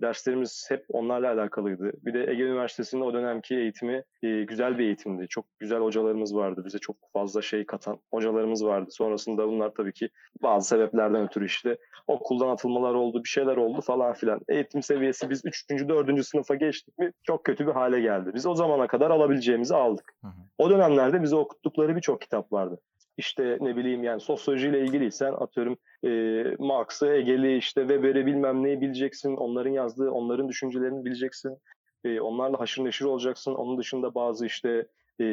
[0.00, 1.92] derslerimiz hep onlarla alakalıydı.
[2.02, 5.28] Bir de Ege Üniversitesi'nin o dönemki eğitimi e, güzel bir eğitimdi.
[5.28, 6.62] Çok güzel hocalarımız vardı.
[6.64, 8.90] Bize çok fazla şey katan hocalarımız vardı.
[8.90, 10.08] Sonrasında bunlar tabii ki
[10.42, 14.40] bazı sebeplerden ötürü işte okuldan atılmalar oldu, bir şeyler oldu falan filan.
[14.48, 15.70] Eğitim seviyesi biz 3.
[15.70, 16.26] 4.
[16.26, 18.30] sınıfa geçtik mi çok kötü bir hale geldi.
[18.34, 20.12] Biz o zamana kadar alabileceğimizi aldık.
[20.22, 20.40] Hı hı.
[20.58, 22.80] O dönemlerde bize okuttukları birçok kitap vardı
[23.16, 26.10] işte ne bileyim yani sosyolojiyle ilgiliysen atıyorum e,
[26.58, 29.36] Marx'ı, Hegel'i işte Weber'i bilmem neyi bileceksin.
[29.36, 31.58] Onların yazdığı, onların düşüncelerini bileceksin.
[32.04, 33.54] E, onlarla haşır neşir olacaksın.
[33.54, 34.86] Onun dışında bazı işte
[35.20, 35.24] e,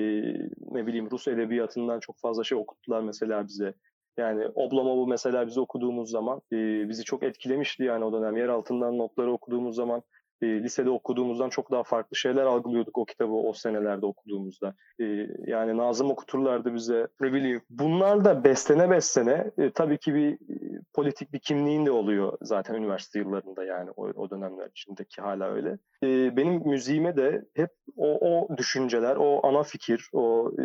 [0.72, 3.74] ne bileyim Rus edebiyatından çok fazla şey okuttular mesela bize.
[4.18, 8.38] Yani Oblomov'u mesela biz okuduğumuz zaman e, bizi çok etkilemişti yani o dönem.
[8.38, 10.02] Yer altından notları okuduğumuz zaman
[10.42, 14.76] e, lisede okuduğumuzdan çok daha farklı şeyler algılıyorduk o kitabı o senelerde okuduğumuzda.
[15.00, 15.06] E,
[15.48, 17.62] yani Nazım okuturlardı bize ne bileyim.
[17.70, 22.76] Bunlar da beslene beslene e, tabii ki bir e, politik bir kimliğin de oluyor zaten
[22.76, 25.78] üniversite yıllarında yani o, o dönemler içindeki hala öyle.
[26.04, 30.64] E, benim müziğime de hep o, o düşünceler, o ana fikir, o e,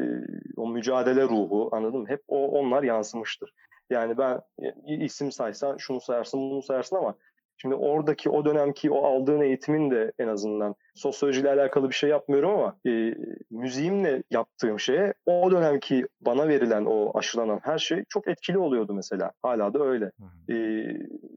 [0.57, 2.09] o mücadele ruhu anladın mı?
[2.09, 3.53] Hep o onlar yansımıştır.
[3.91, 7.15] Yani ben e, isim saysan şunu sayarsın bunu sayarsın ama
[7.57, 12.51] Şimdi oradaki o dönemki o aldığın eğitimin de en azından sosyolojiyle alakalı bir şey yapmıyorum
[12.51, 13.15] ama e,
[13.51, 19.33] müziğimle yaptığım şeye o dönemki bana verilen o aşılanan her şey çok etkili oluyordu mesela.
[19.43, 20.11] Hala da öyle.
[20.51, 20.55] E,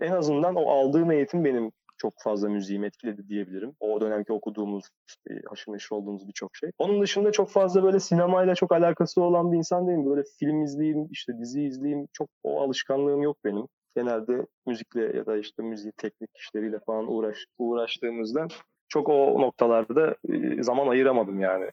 [0.02, 3.74] en azından o aldığım eğitim benim çok fazla müziğimi etkiledi diyebilirim.
[3.80, 4.86] O dönemki okuduğumuz,
[5.30, 6.72] e, haşır neşir olduğumuz birçok şey.
[6.78, 10.06] Onun dışında çok fazla böyle sinemayla çok alakası olan bir insan değilim.
[10.06, 15.38] Böyle film izleyeyim, işte dizi izleyeyim çok o alışkanlığım yok benim genelde müzikle ya da
[15.38, 18.48] işte müzik teknik işleriyle falan uğraş, uğraştığımızda
[18.88, 20.16] çok o noktalarda
[20.60, 21.72] zaman ayıramadım yani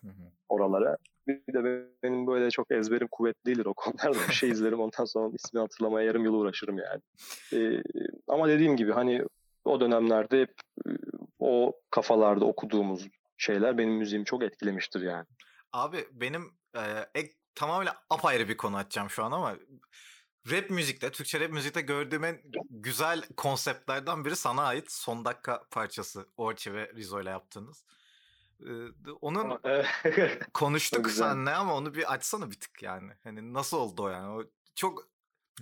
[0.48, 0.96] oralara.
[1.26, 4.18] Bir de benim böyle çok ezberim kuvvetli değildir o konularda.
[4.28, 7.00] Bir şey izlerim ondan sonra ismini hatırlamaya yarım yıl uğraşırım yani.
[7.52, 7.82] Ee,
[8.28, 9.24] ama dediğim gibi hani
[9.64, 10.54] o dönemlerde hep
[11.38, 15.26] o kafalarda okuduğumuz şeyler benim müziğimi çok etkilemiştir yani.
[15.72, 16.42] Abi benim
[16.74, 16.82] e,
[17.14, 19.56] ek, tamamıyla apayrı bir konu açacağım şu an ama
[20.50, 26.26] Rap müzikte, Türkçe rap müzikte gördüğüm en güzel konseptlerden biri sana ait son dakika parçası
[26.37, 27.85] Orçi ve Rizo ile yaptığınız.
[29.20, 29.61] onun
[30.55, 33.12] konuştuk senle ama onu bir açsana bir tık yani.
[33.24, 34.28] Hani nasıl oldu o yani?
[34.28, 35.09] O çok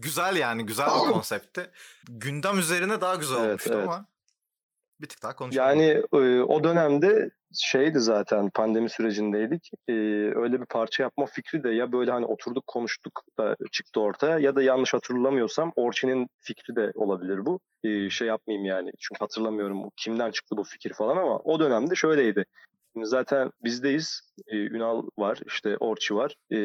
[0.01, 1.71] güzel yani güzel bir konseptti.
[2.09, 3.88] Gündem üzerine daha güzel Evet, olmuştu evet.
[3.88, 4.07] ama
[5.01, 5.69] bir tık daha konuşalım.
[5.69, 9.71] Yani e, o dönemde şeydi zaten pandemi sürecindeydik.
[9.89, 9.93] E,
[10.35, 14.57] öyle bir parça yapma fikri de ya böyle hani oturduk konuştuk da çıktı ortaya ya
[14.57, 17.61] da yanlış hatırlamıyorsam Orçin'in fikri de olabilir bu.
[17.85, 22.45] E, şey yapmayayım yani çünkü hatırlamıyorum kimden çıktı bu fikir falan ama o dönemde şöyleydi.
[22.93, 24.21] Şimdi zaten bizdeyiz.
[24.47, 26.35] E, Ünal var, işte Orçi var.
[26.53, 26.59] E,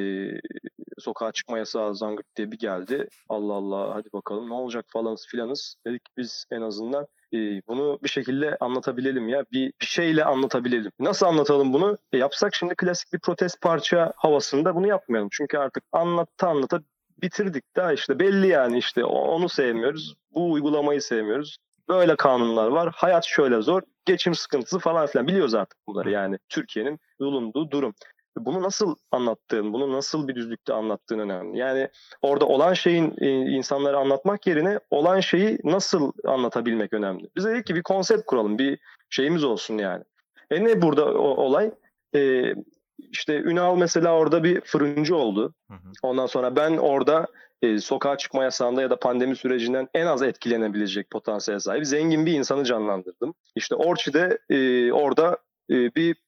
[0.98, 3.08] sokağa çıkma yasağı zangırt diye bir geldi.
[3.30, 5.76] Allah Allah hadi bakalım ne olacak falanız filanız.
[5.88, 9.46] Dedik biz en azından e, bunu bir şekilde anlatabilelim ya.
[9.52, 10.92] Bir, bir şeyle anlatabilelim.
[11.00, 11.98] Nasıl anlatalım bunu?
[12.14, 15.30] E, yapsak şimdi klasik bir protest parça havasında bunu yapmayalım.
[15.32, 16.82] Çünkü artık anlatta anlata
[17.22, 20.16] bitirdik daha işte belli yani işte onu sevmiyoruz.
[20.32, 21.58] Bu uygulamayı sevmiyoruz.
[21.90, 22.94] Böyle kanunlar var.
[22.96, 23.82] Hayat şöyle zor.
[24.06, 25.28] Geçim sıkıntısı falan filan.
[25.28, 26.38] Biliyoruz artık bunları yani.
[26.50, 27.94] Türkiye'nin bulunduğu durum.
[28.40, 31.58] Bunu nasıl anlattığın, bunu nasıl bir düzlükte anlattığın önemli.
[31.58, 31.90] Yani
[32.22, 37.30] orada olan şeyin e, insanlara anlatmak yerine olan şeyi nasıl anlatabilmek önemli.
[37.36, 40.04] Biz dedik ki bir konsept kuralım, bir şeyimiz olsun yani.
[40.52, 41.72] E ne burada o, olay?
[42.16, 42.54] E,
[42.98, 45.54] işte Ünal mesela orada bir fırıncı oldu.
[45.70, 45.92] Hı hı.
[46.04, 47.28] Ondan sonra ben orada
[47.62, 52.34] e, sokağa çıkma yasağında ya da pandemi sürecinden en az etkilenebilecek potansiyel sahibi zengin bir
[52.34, 53.34] insanı canlandırdım.
[53.56, 55.38] İşte Orçi'de e, orada
[55.70, 56.25] e, bir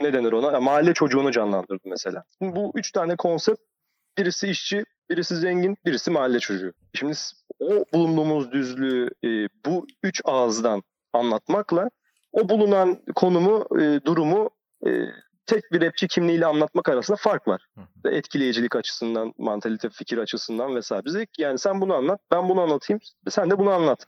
[0.00, 0.52] ne denir ona?
[0.52, 2.24] Ya, mahalle çocuğunu canlandırdım mesela.
[2.38, 3.60] Şimdi bu üç tane konsept
[4.18, 6.72] birisi işçi, birisi zengin, birisi mahalle çocuğu.
[6.94, 7.14] Şimdi
[7.60, 9.28] o bulunduğumuz düzlüğü e,
[9.66, 10.82] bu üç ağızdan
[11.12, 11.90] anlatmakla
[12.32, 14.50] o bulunan konumu, e, durumu
[14.86, 14.90] e,
[15.46, 17.66] tek bir rapçi kimliğiyle anlatmak arasında fark var.
[17.74, 18.10] Hı.
[18.10, 21.04] Etkileyicilik açısından, mantalite, fikir açısından vesaire.
[21.04, 24.06] Biz dedik ki yani sen bunu anlat, ben bunu anlatayım, sen de bunu anlat.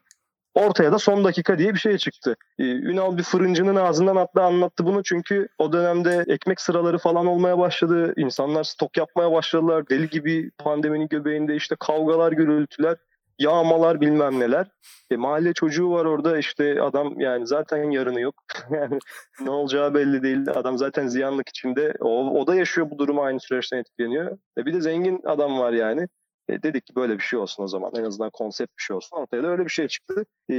[0.55, 2.37] Ortaya da son dakika diye bir şey çıktı.
[2.59, 7.59] Ee, Ünal bir fırıncının ağzından hatta anlattı bunu çünkü o dönemde ekmek sıraları falan olmaya
[7.59, 8.13] başladı.
[8.17, 9.89] İnsanlar stok yapmaya başladılar.
[9.89, 12.97] Deli gibi pandeminin göbeğinde işte kavgalar, gürültüler,
[13.39, 14.67] yağmalar bilmem neler.
[15.11, 18.35] E, mahalle çocuğu var orada işte adam yani zaten yarını yok.
[18.71, 18.99] yani
[19.41, 20.51] ne olacağı belli değil.
[20.55, 21.95] Adam zaten ziyanlık içinde.
[22.01, 24.39] O, o da yaşıyor bu durumu aynı süreçten etkileniyor.
[24.59, 26.09] E, bir de zengin adam var yani.
[26.49, 27.93] E, dedik ki böyle bir şey olsun o zaman.
[27.97, 29.17] En azından konsept bir şey olsun.
[29.17, 30.25] Ortaya da öyle bir şey çıktı.
[30.51, 30.57] E,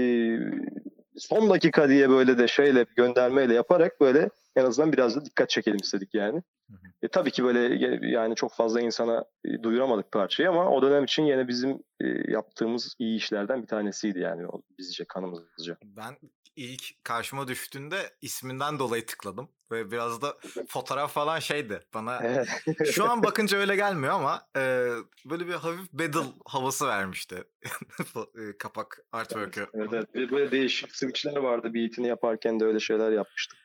[1.18, 5.78] son dakika diye böyle de şeyle göndermeyle yaparak böyle en azından biraz da dikkat çekelim
[5.78, 6.44] istedik yani.
[6.70, 6.88] Hı hı.
[7.02, 11.24] E, tabii ki böyle yani çok fazla insana e, duyuramadık parçayı ama o dönem için
[11.24, 15.78] yine bizim e, yaptığımız iyi işlerden bir tanesiydi yani o bizce kanımızca.
[15.84, 16.18] Ben
[16.56, 19.50] ilk karşıma düştüğünde isminden dolayı tıkladım.
[19.72, 20.36] Ve biraz da
[20.68, 21.80] fotoğraf falan şeydi.
[21.94, 22.48] Bana Evet.
[22.92, 24.90] şu an bakınca öyle gelmiyor ama e,
[25.26, 27.44] böyle bir hafif battle havası vermişti.
[28.16, 29.68] e, Kapak artwork'ü.
[29.74, 30.16] Evet, evet.
[30.16, 33.60] Bir Böyle değişik switchler vardı beatini yaparken de öyle şeyler yapmıştık.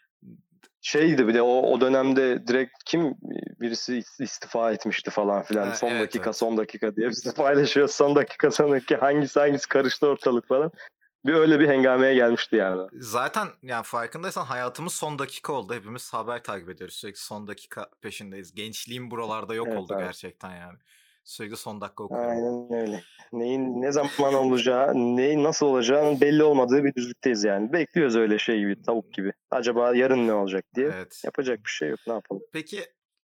[0.80, 3.14] Şeydi bir de o, o dönemde direkt kim
[3.60, 5.66] birisi istifa etmişti falan filan.
[5.66, 6.36] Ha, son evet, dakika evet.
[6.36, 7.94] son dakika diye biz de paylaşıyoruz.
[7.94, 10.72] Son dakika son dakika hangisi hangisi karıştı ortalık falan.
[11.26, 12.88] Bir öyle bir hengameye gelmişti yani.
[12.92, 15.74] Zaten yani farkındaysan hayatımız son dakika oldu.
[15.74, 16.94] Hepimiz haber takip ediyoruz.
[16.94, 18.54] Sürekli son dakika peşindeyiz.
[18.54, 20.04] Gençliğim buralarda yok Evet, oldu evet.
[20.06, 20.78] gerçekten yani.
[21.24, 22.30] Sürekli son dakika okuyorum.
[22.30, 23.02] Aynen öyle.
[23.32, 27.72] Neyin ne zaman olacağı, neyin nasıl olacağı belli olmadığı bir düzlükteyiz yani.
[27.72, 29.32] Bekliyoruz öyle şey gibi, tavuk gibi.
[29.50, 30.90] Acaba yarın ne olacak diye.
[30.94, 31.22] Evet.
[31.24, 32.42] Yapacak bir şey yok, ne yapalım.
[32.52, 32.80] Peki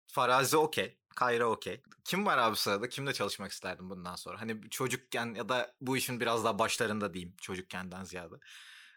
[0.07, 1.00] Farazi okey.
[1.21, 1.81] Kayra okey.
[2.05, 2.89] Kim var abi sırada?
[2.89, 4.41] Kimle çalışmak isterdin bundan sonra?
[4.41, 7.35] Hani çocukken ya da bu işin biraz daha başlarında diyeyim.
[7.41, 8.35] Çocukkenden ziyade.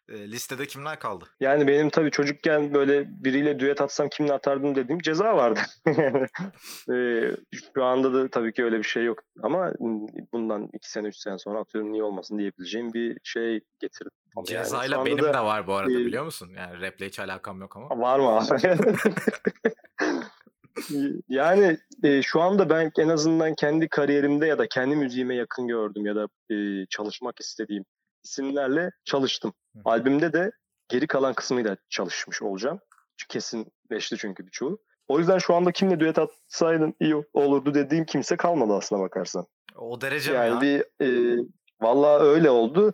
[0.09, 1.25] E, listede kimler kaldı?
[1.39, 5.59] Yani benim tabii çocukken böyle biriyle düet atsam kimle atardım dediğim ceza vardı.
[6.91, 7.31] Ee,
[7.75, 9.19] Şu anda da tabii ki öyle bir şey yok.
[9.43, 9.71] Ama
[10.33, 14.11] bundan iki sene, üç sene sonra atıyorum niye olmasın diyebileceğim bir şey getirdim.
[14.35, 16.51] Yani Cezayla anda benim da- de var bu arada e, biliyor musun?
[16.57, 17.89] Yani raple hiç alakam yok ama.
[17.89, 18.47] Var mı?
[21.29, 26.05] yani e, şu anda ben en azından kendi kariyerimde ya da kendi müziğime yakın gördüm
[26.05, 27.85] ya da e, çalışmak istediğim
[28.23, 29.53] isimlerle çalıştım.
[29.75, 29.81] Hı.
[29.85, 30.51] Albümde de
[30.89, 32.79] geri kalan kısmıyla çalışmış olacağım.
[33.29, 34.79] Kesinleşti çünkü birçoğu.
[35.07, 39.45] O yüzden şu anda kimle düet atsaydın iyi olurdu dediğim kimse kalmadı aslına bakarsan.
[39.77, 40.61] O derece mi Yani ya?
[40.61, 41.37] bir e,
[41.81, 42.93] vallahi öyle oldu.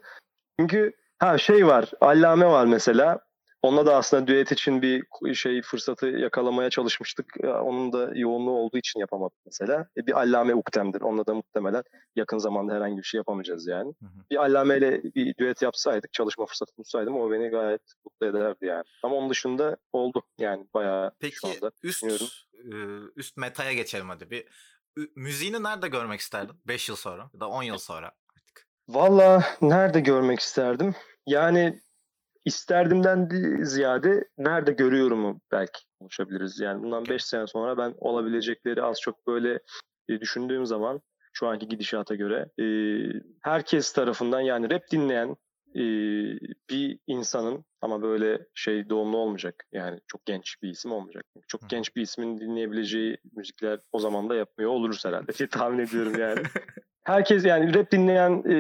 [0.60, 3.20] Çünkü ha şey var, Allame var mesela.
[3.62, 7.26] Onunla da aslında düet için bir şey fırsatı yakalamaya çalışmıştık.
[7.44, 9.88] Onun da yoğunluğu olduğu için yapamadık mesela.
[9.98, 11.02] E, bir Allame uktemdir.
[11.02, 11.84] Onunla da muhtemelen
[12.16, 13.94] yakın zamanda herhangi bir şey yapamayacağız yani.
[14.02, 14.20] Hı hı.
[14.32, 18.84] Bir Allame ile bir düet yapsaydık, çalışma fırsatı bulsaydım o beni gayet mutlu ederdi yani.
[19.04, 21.72] Ama onun dışında oldu yani bayağı şu Peki anda.
[21.84, 22.28] üst düşünüyorum.
[22.54, 22.76] e,
[23.16, 24.32] üst metaya geçelim hadi.
[24.32, 24.46] Bir
[25.16, 26.56] müziğini nerede görmek isterdin?
[26.68, 28.68] 5 yıl sonra ya da 10 yıl sonra artık.
[28.90, 30.96] Valla nerede görmek isterdim?
[31.28, 31.80] Yani
[32.50, 36.60] isterdimden de ziyade nerede görüyorumu belki konuşabiliriz.
[36.60, 39.60] Yani bundan 5 sene sonra ben olabilecekleri az çok böyle
[40.10, 41.02] e, düşündüğüm zaman
[41.34, 42.50] şu anki gidişata göre.
[42.60, 42.66] E,
[43.42, 45.36] herkes tarafından yani rap dinleyen
[45.76, 45.84] e,
[46.70, 49.64] bir insanın ama böyle şey doğumlu olmayacak.
[49.72, 51.26] Yani çok genç bir isim olmayacak.
[51.48, 56.20] Çok genç bir ismin dinleyebileceği müzikler o zaman da yapmıyor oluruz herhalde diye tahmin ediyorum
[56.20, 56.42] yani.
[57.10, 58.58] Herkes yani rap dinleyen e,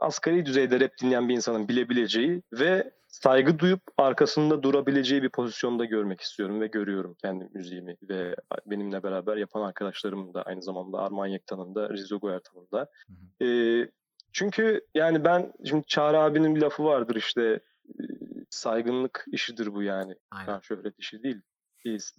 [0.00, 6.20] asgari düzeyde rap dinleyen bir insanın bilebileceği ve saygı duyup arkasında durabileceği bir pozisyonda görmek
[6.20, 11.74] istiyorum ve görüyorum kendi müziğimi ve benimle beraber yapan arkadaşlarım da aynı zamanda Arman Yektan'ın
[11.74, 12.90] da Rizzo Guerta'nın da.
[13.42, 13.48] E,
[14.32, 17.60] çünkü yani ben şimdi Çağrı abinin bir lafı vardır işte
[18.50, 20.14] saygınlık işidir bu yani.
[20.30, 20.60] Aynen.
[20.60, 21.40] şöhret işi değil.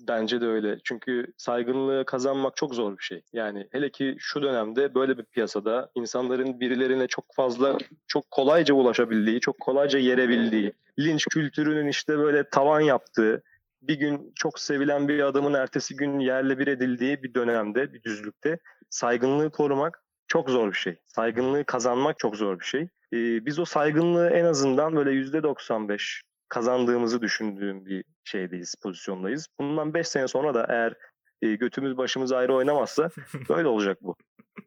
[0.08, 0.78] Bence de öyle.
[0.84, 3.22] Çünkü saygınlığı kazanmak çok zor bir şey.
[3.34, 9.40] Yani hele ki şu dönemde böyle bir piyasada insanların birilerine çok fazla, çok kolayca ulaşabildiği,
[9.40, 13.44] çok kolayca yerebildiği, linç kültürünün işte böyle tavan yaptığı,
[13.82, 18.60] bir gün çok sevilen bir adamın ertesi gün yerle bir edildiği bir dönemde, bir düzlükte
[18.90, 20.96] saygınlığı korumak çok zor bir şey.
[21.08, 22.82] Saygınlığı kazanmak çok zor bir şey.
[23.14, 29.48] Ee, biz o saygınlığı en azından böyle %95 kazandığımızı düşündüğüm bir şeydeyiz, pozisyondayız.
[29.60, 30.94] Bundan 5 sene sonra da eğer
[31.42, 33.10] e, götümüz başımız ayrı oynamazsa
[33.50, 34.16] böyle olacak bu.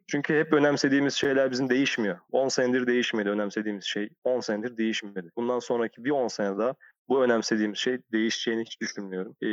[0.07, 2.19] Çünkü hep önemsediğimiz şeyler bizim değişmiyor.
[2.31, 4.09] 10 senedir değişmedi önemsediğimiz şey.
[4.23, 5.29] 10 senedir değişmedi.
[5.35, 6.75] Bundan sonraki bir 10 sene daha
[7.07, 9.35] bu önemsediğimiz şey değişeceğini hiç düşünmüyorum.
[9.43, 9.47] Ee,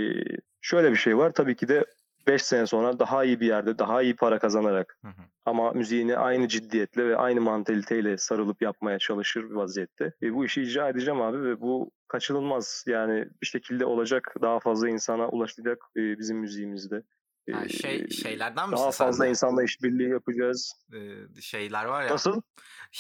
[0.61, 1.33] şöyle bir şey var.
[1.33, 1.85] Tabii ki de
[2.27, 5.23] 5 sene sonra daha iyi bir yerde, daha iyi para kazanarak hı hı.
[5.45, 10.13] ama müziğini aynı ciddiyetle ve aynı mantaliteyle sarılıp yapmaya çalışır bir vaziyette.
[10.23, 12.85] E, bu işi icra edeceğim abi ve bu kaçınılmaz.
[12.87, 17.03] Yani bir şekilde olacak, daha fazla insana ulaşacak e, bizim müziğimizde.
[17.47, 20.73] Yani şey şeylerden misin Daha fazla insanla işbirliği yapacağız.
[20.95, 22.11] Ee, şeyler var ya.
[22.11, 22.43] Nasıl?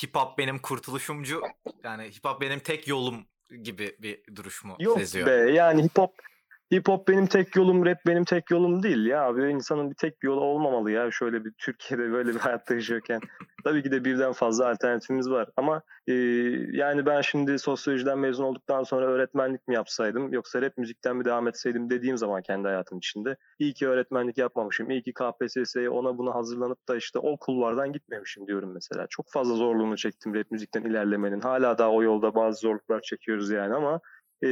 [0.02, 1.40] Hip hop benim kurtuluşumcu.
[1.84, 3.26] Yani hip hop benim tek yolum
[3.62, 5.26] gibi bir duruş mu Yok seziyor?
[5.26, 6.14] be yani hip hop
[6.74, 9.22] hip hop benim tek yolum, rap benim tek yolum değil ya.
[9.22, 11.10] Abi insanın bir tek bir yolu olmamalı ya.
[11.10, 13.20] Şöyle bir Türkiye'de böyle bir hayatta yaşıyorken.
[13.64, 15.48] Tabii ki de birden fazla alternatifimiz var.
[15.56, 16.12] Ama e,
[16.72, 21.48] yani ben şimdi sosyolojiden mezun olduktan sonra öğretmenlik mi yapsaydım yoksa rap müzikten mi devam
[21.48, 23.36] etseydim dediğim zaman kendi hayatım içinde.
[23.58, 24.90] İyi ki öğretmenlik yapmamışım.
[24.90, 29.06] İyi ki KPSS'ye ona buna hazırlanıp da işte o kulvardan gitmemişim diyorum mesela.
[29.10, 31.40] Çok fazla zorluğunu çektim rap müzikten ilerlemenin.
[31.40, 34.00] Hala daha o yolda bazı zorluklar çekiyoruz yani ama
[34.44, 34.48] e,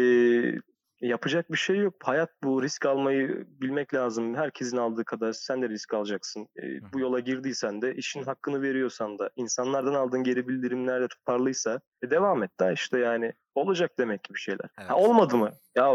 [1.03, 1.95] yapacak bir şey yok.
[2.03, 2.63] Hayat bu.
[2.63, 4.35] Risk almayı bilmek lazım.
[4.35, 6.49] Herkesin aldığı kadar sen de risk alacaksın.
[6.63, 11.81] E, bu yola girdiysen de işin hakkını veriyorsan da insanlardan aldığın geri bildirimler de tutarlıysa
[12.03, 14.71] e, devam et daha işte yani olacak demek ki bir şeyler.
[14.79, 14.91] Evet.
[14.91, 15.51] Ha, olmadı mı?
[15.77, 15.93] Ya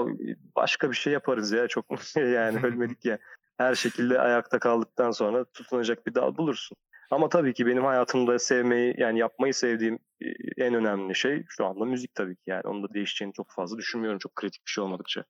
[0.55, 3.17] başka bir şey yaparız ya çok yani ölmedik ya.
[3.57, 6.77] Her şekilde ayakta kaldıktan sonra tutunacak bir dal bulursun.
[7.11, 9.99] Ama tabii ki benim hayatımda sevmeyi yani yapmayı sevdiğim
[10.57, 12.61] en önemli şey şu anda müzik tabii ki yani.
[12.65, 15.23] Onun da değişeceğini çok fazla düşünmüyorum çok kritik bir şey olmadıkça.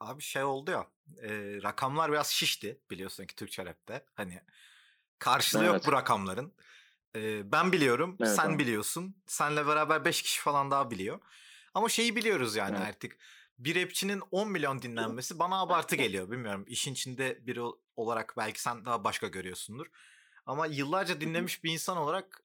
[0.00, 0.86] Abi şey oldu ya
[1.22, 4.04] e, rakamlar biraz şişti biliyorsun ki Türkçe rapte.
[4.14, 4.40] Hani
[5.18, 5.74] karşılığı evet.
[5.74, 6.52] yok bu rakamların.
[7.16, 8.58] E, ben biliyorum evet, sen abi.
[8.58, 9.16] biliyorsun.
[9.26, 11.20] Senle beraber 5 kişi falan daha biliyor.
[11.74, 12.88] Ama şeyi biliyoruz yani evet.
[12.88, 13.16] artık
[13.58, 16.30] bir rapçinin 10 milyon dinlenmesi bana abartı geliyor.
[16.30, 17.60] Bilmiyorum işin içinde biri
[17.96, 19.86] olarak belki sen daha başka görüyorsundur.
[20.46, 22.42] Ama yıllarca dinlemiş bir insan olarak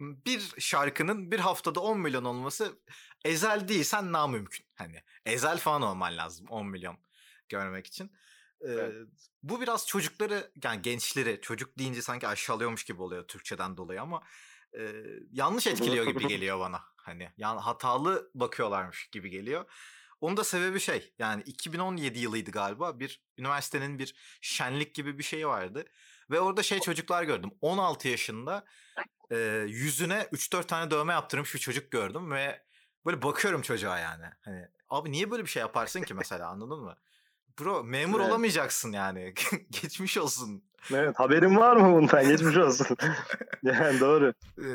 [0.00, 2.78] bir şarkının bir haftada 10 milyon olması
[3.24, 4.66] ezel değilsen na mümkün.
[4.74, 6.98] Hani ezel falan olman lazım 10 milyon
[7.48, 8.12] görmek için.
[8.60, 9.08] Ee, evet.
[9.42, 14.22] Bu biraz çocukları yani gençleri çocuk deyince sanki aşağılıyormuş gibi oluyor Türkçeden dolayı ama
[14.78, 14.92] e,
[15.32, 16.82] yanlış etkiliyor gibi geliyor bana.
[16.96, 19.64] Hani yani hatalı bakıyorlarmış gibi geliyor.
[20.20, 25.48] Onun da sebebi şey yani 2017 yılıydı galiba bir üniversitenin bir şenlik gibi bir şey
[25.48, 25.84] vardı.
[26.30, 27.50] Ve orada şey çocuklar gördüm.
[27.60, 28.64] 16 yaşında
[29.30, 29.36] e,
[29.68, 32.62] yüzüne 3-4 tane dövme yaptırmış bir çocuk gördüm ve
[33.06, 34.24] böyle bakıyorum çocuğa yani.
[34.40, 36.96] Hani abi niye böyle bir şey yaparsın ki mesela anladın mı?
[37.60, 38.30] Bro memur evet.
[38.30, 39.34] olamayacaksın yani.
[39.82, 40.64] Geçmiş olsun.
[40.94, 42.28] Evet haberin var mı bundan?
[42.28, 42.96] Geçmiş olsun.
[43.62, 44.34] yani doğru.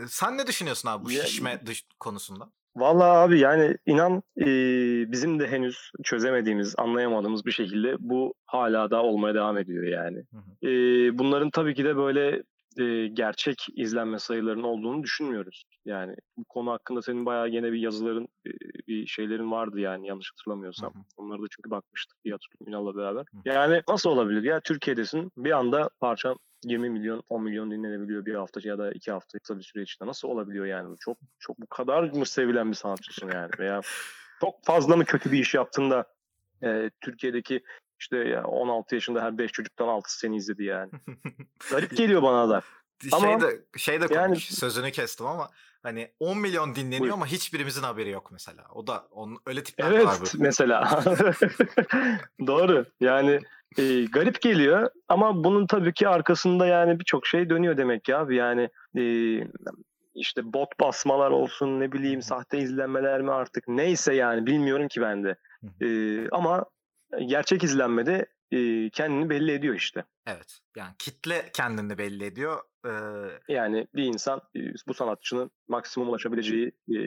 [0.10, 2.52] Sen ne düşünüyorsun abi bu şişme dış konusunda?
[2.76, 4.46] Vallahi abi yani inan e,
[5.12, 10.18] bizim de henüz çözemediğimiz, anlayamadığımız bir şekilde bu hala da olmaya devam ediyor yani.
[10.18, 10.70] Hı hı.
[10.70, 10.72] E,
[11.18, 12.44] bunların tabii ki de böyle
[12.80, 15.64] e, gerçek izlenme sayılarının olduğunu düşünmüyoruz.
[15.86, 18.50] Yani bu konu hakkında senin bayağı yine bir yazıların, e,
[18.88, 20.94] bir şeylerin vardı yani yanlış hatırlamıyorsam.
[20.94, 21.04] Hı hı.
[21.18, 23.22] Onları da çünkü bakmıştık bir hatırlıyorum Ünal'la beraber.
[23.22, 23.38] Hı.
[23.46, 28.60] Yani nasıl olabilir ya Türkiye'desin bir anda parçan 20 milyon 10 milyon dinlenebiliyor bir hafta
[28.64, 30.10] ya da iki hafta kısa bir süre içinde.
[30.10, 30.98] Nasıl olabiliyor yani?
[31.00, 33.50] Çok çok bu kadar mı sevilen bir sanatçısın yani?
[33.60, 33.82] Veya
[34.42, 36.06] çok fazla mı kötü bir iş yaptığında
[36.64, 37.64] e, Türkiye'deki
[38.00, 40.92] işte ya 16 yaşında her 5 çocuktan 6'sı seni izledi yani.
[41.72, 42.62] Garip geliyor bana da.
[43.12, 45.50] Ama şey de, şey de komik, yani, sözünü kestim ama
[45.84, 47.14] hani 10 milyon dinleniyor buyur.
[47.14, 48.66] ama hiçbirimizin haberi yok mesela.
[48.74, 50.16] O da onun öyle tipler evet, var.
[50.20, 51.04] Evet mesela.
[52.48, 52.86] Doğru.
[53.02, 53.40] Yani
[53.80, 58.20] e, garip geliyor ama bunun tabii ki arkasında yani birçok şey dönüyor demek ya.
[58.20, 59.04] Abi yani e,
[60.16, 65.24] işte bot basmalar olsun ne bileyim sahte izlenmeler mi artık neyse yani bilmiyorum ki ben
[65.24, 65.36] de.
[65.82, 65.88] E,
[66.30, 66.66] ama
[67.26, 70.04] gerçek izlenmede e, kendini belli ediyor işte.
[70.28, 72.60] Evet yani kitle kendini belli ediyor.
[72.86, 73.54] Ee...
[73.54, 76.98] Yani bir insan e, bu sanatçının maksimum ulaşabileceği e,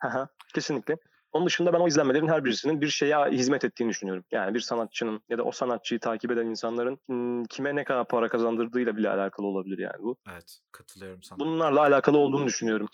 [0.54, 0.96] kesinlikle
[1.32, 4.24] onun dışında ben o izlenmelerin her birisinin bir şeye hizmet ettiğini düşünüyorum.
[4.32, 8.96] Yani bir sanatçının ya da o sanatçıyı takip eden insanların kime ne kadar para kazandırdığıyla
[8.96, 10.16] bile alakalı olabilir yani bu.
[10.32, 11.38] Evet katılıyorum sana.
[11.38, 12.88] Bunlarla alakalı olduğunu düşünüyorum.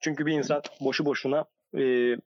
[0.00, 1.44] Çünkü bir insan boşu boşuna
[1.78, 2.16] e,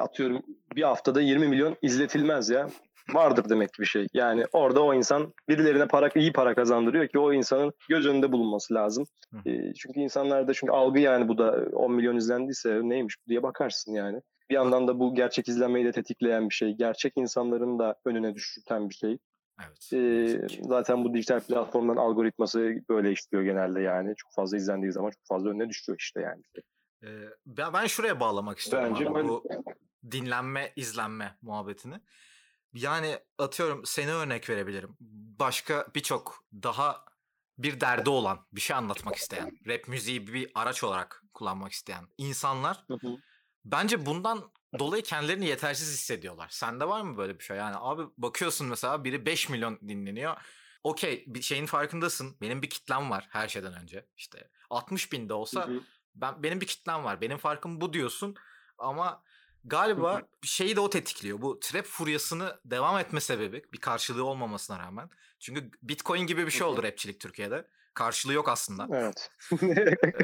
[0.00, 0.42] atıyorum
[0.76, 2.70] bir haftada 20 milyon izletilmez ya.
[3.12, 4.06] Vardır demek ki bir şey.
[4.14, 8.74] Yani orada o insan birilerine para iyi para kazandırıyor ki o insanın göz önünde bulunması
[8.74, 9.04] lazım.
[9.46, 14.20] E, çünkü insanlarda çünkü algı yani bu da 10 milyon izlendiyse neymiş diye bakarsın yani.
[14.50, 16.72] Bir yandan da bu gerçek izlenmeyi de tetikleyen bir şey.
[16.72, 19.18] Gerçek insanların da önüne düşürten bir şey.
[19.66, 19.92] Evet.
[19.92, 24.14] Ee, zaten bu dijital platformların algoritması böyle işliyor genelde yani.
[24.16, 26.42] Çok fazla izlendiği zaman çok fazla önüne düşüyor işte yani.
[27.04, 29.44] Ee, ben, şuraya bağlamak istiyorum Bence abi, bu
[30.10, 32.00] dinlenme, izlenme muhabbetini.
[32.72, 34.96] Yani atıyorum seni örnek verebilirim.
[35.40, 37.04] Başka birçok daha
[37.58, 42.84] bir derdi olan, bir şey anlatmak isteyen, rap müziği bir araç olarak kullanmak isteyen insanlar
[42.88, 43.16] hı hı.
[43.72, 46.48] Bence bundan dolayı kendilerini yetersiz hissediyorlar.
[46.50, 47.56] Sende var mı böyle bir şey?
[47.56, 50.36] Yani abi bakıyorsun mesela biri 5 milyon dinleniyor.
[50.84, 52.36] Okey bir şeyin farkındasın.
[52.40, 54.06] Benim bir kitlem var her şeyden önce.
[54.16, 55.80] İşte 60 binde olsa hı hı.
[56.14, 57.20] ben benim bir kitlem var.
[57.20, 58.34] Benim farkım bu diyorsun.
[58.78, 59.22] Ama
[59.64, 60.26] galiba hı hı.
[60.42, 61.42] şeyi de o tetikliyor.
[61.42, 65.10] Bu trap furyasını devam etme sebebi bir karşılığı olmamasına rağmen.
[65.40, 67.68] Çünkü Bitcoin gibi bir şey oldu rapçilik Türkiye'de.
[67.94, 68.88] Karşılığı yok aslında.
[68.92, 69.30] Evet.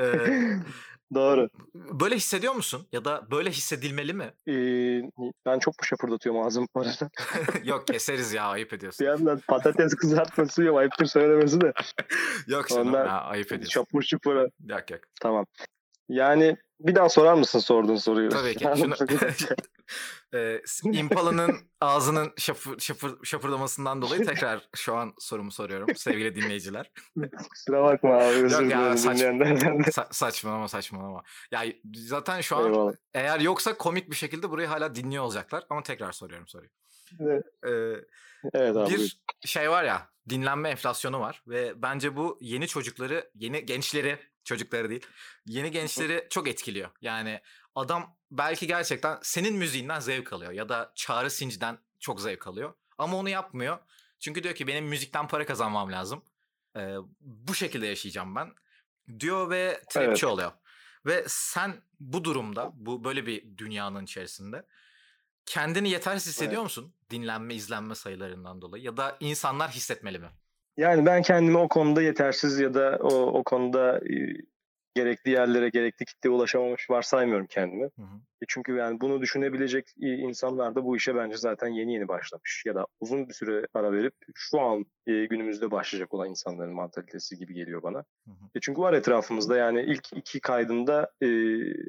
[0.01, 0.57] ee,
[1.15, 1.49] Doğru.
[1.75, 2.87] Böyle hissediyor musun?
[2.93, 4.33] Ya da böyle hissedilmeli mi?
[4.49, 4.53] Ee,
[5.47, 7.11] ben çok mu şapırdatıyorum ağzım bu arada?
[7.65, 9.05] Yok keseriz ya ayıp ediyorsun.
[9.07, 11.73] Bir yandan patates kızartması yiyorum ayıptır söylemesi de.
[12.47, 13.71] yok canım Ondan ya ayıp ediyorsun.
[13.71, 14.35] Çapur çupur.
[14.69, 15.01] Yok yok.
[15.21, 15.47] Tamam.
[16.09, 18.29] Yani bir daha sorar mısın sorduğun soruyu?
[18.31, 18.69] Tabii ki.
[18.77, 18.95] Şunu,
[20.35, 20.61] e,
[20.99, 26.91] Impala'nın ağzının şapır, şapır, şapırdamasından dolayı tekrar şu an sorumu soruyorum sevgili dinleyiciler.
[27.51, 31.23] Kusura bakma abi özür ya, saç, sa- saçmalama saçmalama.
[31.51, 31.65] Ya
[31.95, 32.93] zaten şu an Eyvallah.
[33.15, 36.71] eğer yoksa komik bir şekilde burayı hala dinliyor olacaklar ama tekrar soruyorum soruyu.
[37.21, 37.45] Evet.
[37.67, 38.05] Ee,
[38.55, 38.91] evet abi.
[38.91, 44.91] Bir şey var ya dinlenme enflasyonu var ve bence bu yeni çocukları, yeni gençleri, çocukları
[44.91, 45.07] değil,
[45.47, 46.91] yeni gençleri çok etkiliyor.
[47.01, 47.41] Yani
[47.75, 52.75] adam belki gerçekten senin müziğinden zevk alıyor ya da Çağrı Sinci'den çok zevk alıyor.
[52.99, 53.79] Ama onu yapmıyor.
[54.21, 56.25] Çünkü diyor ki benim müzikten para kazanmam lazım.
[56.77, 58.55] Ee, bu şekilde yaşayacağım ben.
[59.21, 60.25] Diyor ve trapçi evet.
[60.25, 60.53] oluyor.
[61.07, 64.67] Ve sen bu durumda, bu böyle bir dünyanın içerisinde
[65.47, 66.65] kendini yetersiz hissediyor evet.
[66.65, 66.95] musun?
[67.11, 70.31] Dinlenme, izlenme sayılarından dolayı ya da insanlar hissetmeli mi?
[70.77, 74.01] Yani ben kendimi o konuda yetersiz ya da o, o konuda
[74.95, 77.85] gerekli yerlere, gerekli kitleye ulaşamamış varsaymıyorum kendimi.
[77.85, 78.17] Hı hı.
[78.43, 82.63] E çünkü yani bunu düşünebilecek insanlar da bu işe bence zaten yeni yeni başlamış.
[82.67, 87.37] Ya da uzun bir süre ara verip şu an e, günümüzde başlayacak olan insanların mantalitesi
[87.39, 87.99] gibi geliyor bana.
[87.99, 88.45] Hı hı.
[88.55, 91.29] E çünkü var etrafımızda yani ilk iki kaydında e,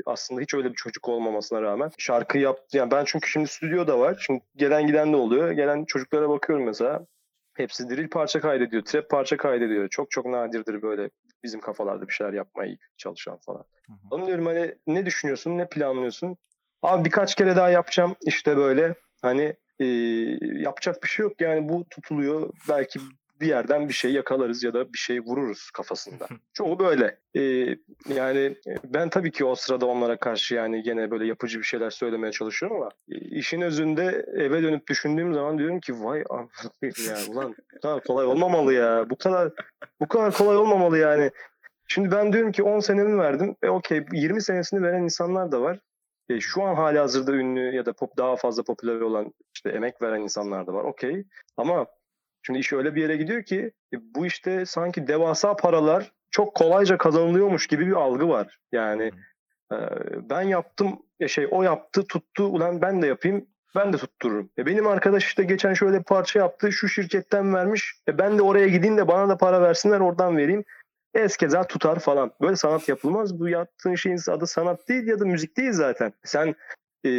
[0.06, 2.78] aslında hiç öyle bir çocuk olmamasına rağmen şarkı yaptı.
[2.78, 4.18] Yani ben çünkü şimdi stüdyoda var.
[4.26, 5.52] Şimdi gelen giden de oluyor.
[5.52, 7.06] Gelen çocuklara bakıyorum mesela.
[7.56, 9.90] Hepsi drill parça kaydediyor, trap parça kaydediyor.
[9.90, 11.10] Çok çok nadirdir böyle
[11.44, 13.64] bizim kafalarda bir şeyler yapmayı çalışan falan.
[14.12, 16.38] Onu diyorum hani ne düşünüyorsun, ne planlıyorsun?
[16.82, 19.86] Abi birkaç kere daha yapacağım işte böyle hani e,
[20.42, 22.54] yapacak bir şey yok yani bu tutuluyor.
[22.70, 23.00] Belki
[23.46, 26.28] bir yerden bir şey yakalarız ya da bir şey vururuz kafasında.
[26.54, 27.20] Çoğu böyle.
[27.36, 27.42] Ee,
[28.16, 32.32] yani ben tabii ki o sırada onlara karşı yani gene böyle yapıcı bir şeyler söylemeye
[32.32, 36.24] çalışıyorum ama işin özünde eve dönüp düşündüğüm zaman diyorum ki vay
[36.82, 39.10] ya ulan bu kadar kolay olmamalı ya.
[39.10, 39.52] Bu kadar
[40.00, 41.32] bu kadar kolay olmamalı yani.
[41.88, 43.56] Şimdi ben diyorum ki 10 senemi verdim.
[43.64, 45.80] E okey 20 senesini veren insanlar da var.
[46.30, 50.02] E, şu an hali hazırda ünlü ya da pop daha fazla popüler olan işte emek
[50.02, 50.84] veren insanlar da var.
[50.84, 51.24] Okey.
[51.58, 51.86] Ama
[52.46, 56.98] Şimdi iş öyle bir yere gidiyor ki e, bu işte sanki devasa paralar çok kolayca
[56.98, 58.60] kazanılıyormuş gibi bir algı var.
[58.72, 59.12] Yani
[59.72, 59.78] e,
[60.30, 64.50] ben yaptım ya şey o yaptı tuttu ulan ben de yapayım ben de tuttururum.
[64.58, 68.42] E benim arkadaş işte geçen şöyle bir parça yaptı şu şirketten vermiş e ben de
[68.42, 70.64] oraya gideyim de bana da para versinler oradan vereyim.
[71.14, 72.32] Eskeza tutar falan.
[72.42, 73.40] Böyle sanat yapılmaz.
[73.40, 76.14] Bu yaptığın şeyin adı sanat değil ya da müzik değil zaten.
[76.24, 76.56] Sen
[77.04, 77.10] e,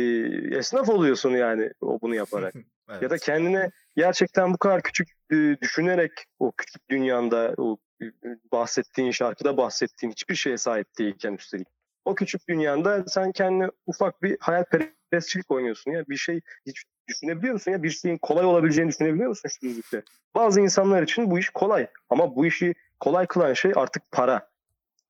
[0.58, 2.54] esnaf oluyorsun yani o bunu yaparak.
[2.90, 3.02] evet.
[3.02, 8.06] Ya da kendine gerçekten bu kadar küçük e, düşünerek o küçük dünyanda o e,
[8.52, 11.68] bahsettiğin şarkıda bahsettiğin hiçbir şeye sahip değilken üstelik.
[12.04, 17.52] O küçük dünyanda sen kendine ufak bir hayal perestçilik oynuyorsun ya bir şey hiç Düşünebiliyor
[17.52, 17.82] musun ya?
[17.82, 20.02] Bir şeyin kolay olabileceğini düşünebiliyor musun şu müzikte?
[20.34, 21.86] Bazı insanlar için bu iş kolay.
[22.10, 24.50] Ama bu işi kolay kılan şey artık para.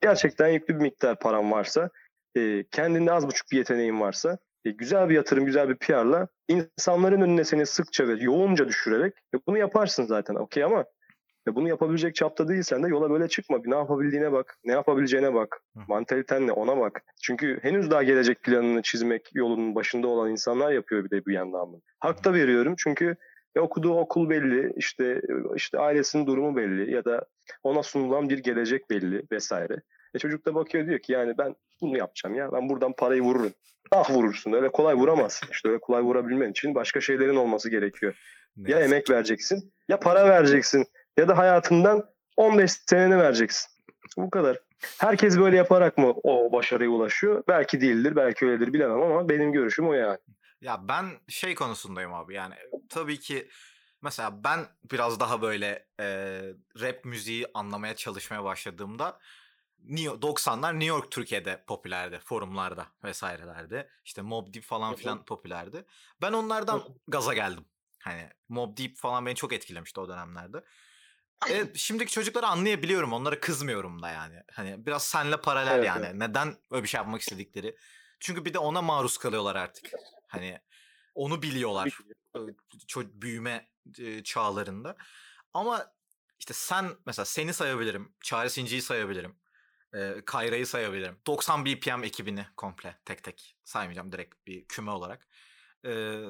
[0.00, 1.90] Gerçekten yüklü bir miktar param varsa,
[2.36, 7.20] e, kendinde az buçuk bir yeteneğin varsa, e, güzel bir yatırım, güzel bir PR'la insanların
[7.20, 10.84] önüne seni sıkça ve yoğunca düşürerek e, bunu yaparsın zaten okey ama
[11.48, 13.64] e, bunu yapabilecek çapta değilsen de yola böyle çıkma.
[13.64, 17.02] Bir ne yapabildiğine bak, ne yapabileceğine bak, mantaliten ne ona bak.
[17.22, 21.72] Çünkü henüz daha gelecek planını çizmek yolunun başında olan insanlar yapıyor bir de bu yandan
[21.72, 21.82] bunu.
[22.00, 23.16] Hak da veriyorum çünkü
[23.56, 25.22] e, okuduğu okul belli, işte
[25.56, 27.26] işte ailesinin durumu belli ya da
[27.62, 29.82] ona sunulan bir gelecek belli vesaire.
[30.14, 33.52] E çocuk da bakıyor diyor ki yani ben bunu yapacağım ya ben buradan parayı vururum.
[33.92, 35.48] Ah vurursun öyle kolay vuramazsın.
[35.52, 38.14] İşte öyle kolay vurabilmen için başka şeylerin olması gerekiyor.
[38.56, 40.86] Ne ya emek vereceksin ya para vereceksin
[41.18, 42.04] ya da hayatından
[42.36, 43.70] 15 seneni vereceksin.
[44.16, 44.58] Bu kadar.
[44.98, 47.44] Herkes böyle yaparak mı o başarıya ulaşıyor?
[47.48, 50.18] Belki değildir, belki öyledir bilemem ama benim görüşüm o yani.
[50.60, 52.54] Ya ben şey konusundayım abi yani
[52.88, 53.48] tabii ki
[54.02, 54.60] mesela ben
[54.92, 56.06] biraz daha böyle e,
[56.80, 59.18] rap müziği anlamaya çalışmaya başladığımda
[59.84, 63.90] 90'lar New York Türkiye'de popülerdi forumlarda vesairelerde.
[64.04, 65.84] İşte Mob Deep falan filan popülerdi.
[66.22, 67.64] Ben onlardan gaza geldim.
[67.98, 70.64] Hani Mob Deep falan beni çok etkilemişti o dönemlerde.
[71.50, 73.12] E, şimdiki çocukları anlayabiliyorum.
[73.12, 74.42] Onlara kızmıyorum da yani.
[74.52, 76.06] Hani biraz senle paralel evet, yani.
[76.06, 76.14] Evet.
[76.14, 77.76] Neden öyle bir şey yapmak istedikleri.
[78.20, 79.90] Çünkü bir de ona maruz kalıyorlar artık.
[80.26, 80.60] Hani
[81.14, 81.98] onu biliyorlar.
[82.96, 83.68] Büyüme
[84.24, 84.96] çağlarında.
[85.54, 85.86] Ama
[86.38, 88.12] işte sen mesela seni sayabilirim.
[88.20, 89.36] Çare Sinci'yi sayabilirim.
[89.94, 91.16] E, Kayra'yı sayabilirim.
[91.26, 95.28] 90 BPM ekibini komple tek tek saymayacağım direkt bir küme olarak.
[95.86, 96.22] Ee,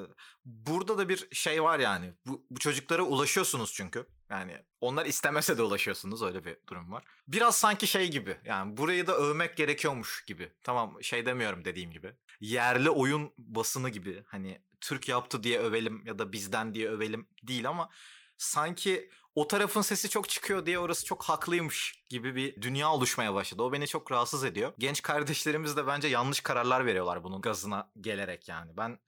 [0.45, 2.13] burada da bir şey var yani.
[2.25, 4.07] Bu, bu çocuklara ulaşıyorsunuz çünkü.
[4.29, 7.03] Yani onlar istemese de ulaşıyorsunuz öyle bir durum var.
[7.27, 10.51] Biraz sanki şey gibi yani burayı da övmek gerekiyormuş gibi.
[10.63, 12.13] Tamam şey demiyorum dediğim gibi.
[12.39, 17.69] Yerli oyun basını gibi hani Türk yaptı diye övelim ya da bizden diye övelim değil
[17.69, 17.89] ama
[18.37, 23.63] sanki o tarafın sesi çok çıkıyor diye orası çok haklıymış gibi bir dünya oluşmaya başladı.
[23.63, 24.73] O beni çok rahatsız ediyor.
[24.77, 28.77] Genç kardeşlerimiz de bence yanlış kararlar veriyorlar bunun gazına gelerek yani.
[28.77, 28.99] Ben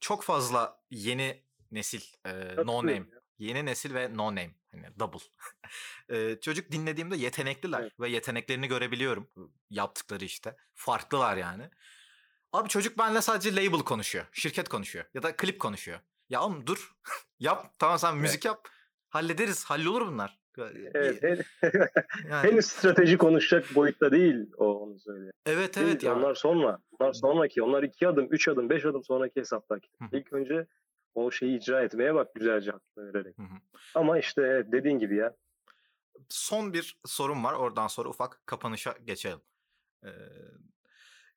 [0.00, 2.30] çok fazla yeni nesil e,
[2.64, 3.06] no name.
[3.38, 4.54] Yeni nesil ve no name.
[4.72, 5.18] Hani double.
[6.08, 8.00] e, çocuk dinlediğimde yetenekliler evet.
[8.00, 9.30] ve yeteneklerini görebiliyorum.
[9.70, 10.56] Yaptıkları işte.
[10.74, 11.70] Farklılar yani.
[12.52, 14.26] Abi çocuk benimle sadece label konuşuyor.
[14.32, 15.04] Şirket konuşuyor.
[15.14, 16.00] Ya da klip konuşuyor.
[16.28, 16.94] Ya oğlum dur.
[17.40, 17.74] yap.
[17.78, 18.68] Tamam sen müzik yap.
[19.14, 19.64] Hallederiz.
[19.64, 20.38] Hallolur bunlar.
[20.94, 21.22] Evet.
[22.30, 22.50] yani.
[22.50, 25.32] Henüz strateji konuşacak boyutta değil o onu söylüyor.
[25.46, 26.02] Evet evet.
[26.02, 26.16] ya.
[26.16, 26.78] Onlar sonra.
[26.98, 27.62] Onlar sonraki.
[27.62, 29.88] Onlar iki adım, üç adım, beş adım sonraki hesaptaki.
[30.12, 30.66] İlk önce
[31.14, 33.36] o şeyi icra etmeye bak güzelce aklına vererek.
[33.94, 35.36] Ama işte dediğin gibi ya.
[36.28, 37.52] Son bir sorum var.
[37.52, 39.40] Oradan sonra ufak kapanışa geçelim.
[40.04, 40.08] Ee,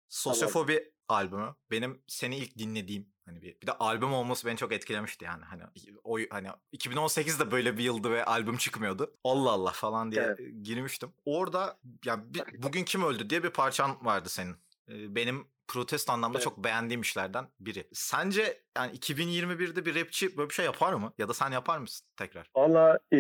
[0.10, 0.76] Sosyofobi
[1.08, 1.24] tamam.
[1.24, 5.46] albümü benim seni ilk dinlediğim hani bir, bir de albüm olması beni çok etkilemişti yani
[5.46, 5.64] hani
[6.04, 9.14] o hani 2018'de böyle bir yıldı ve albüm çıkmıyordu.
[9.24, 10.40] Allah Allah falan diye evet.
[10.64, 11.14] girmiştim.
[11.26, 14.56] Orada yani bir, bugün kim öldü diye bir parçan vardı senin.
[14.88, 16.44] Benim protest anlamda evet.
[16.44, 17.88] çok beğendiğim işlerden biri.
[17.94, 21.14] Sence yani 2021'de bir rapçi böyle bir şey yapar mı?
[21.18, 22.50] Ya da sen yapar mısın tekrar?
[22.56, 23.18] Valla e,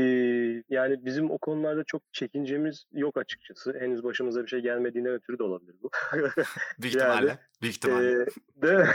[0.69, 3.77] yani bizim o konularda çok çekincemiz yok açıkçası.
[3.79, 5.89] Henüz başımıza bir şey gelmediğine ötürü de olabilir bu.
[6.79, 7.27] Büyük ihtimalle.
[7.27, 8.11] Yani, büyük ihtimalle.
[8.11, 8.87] E, de,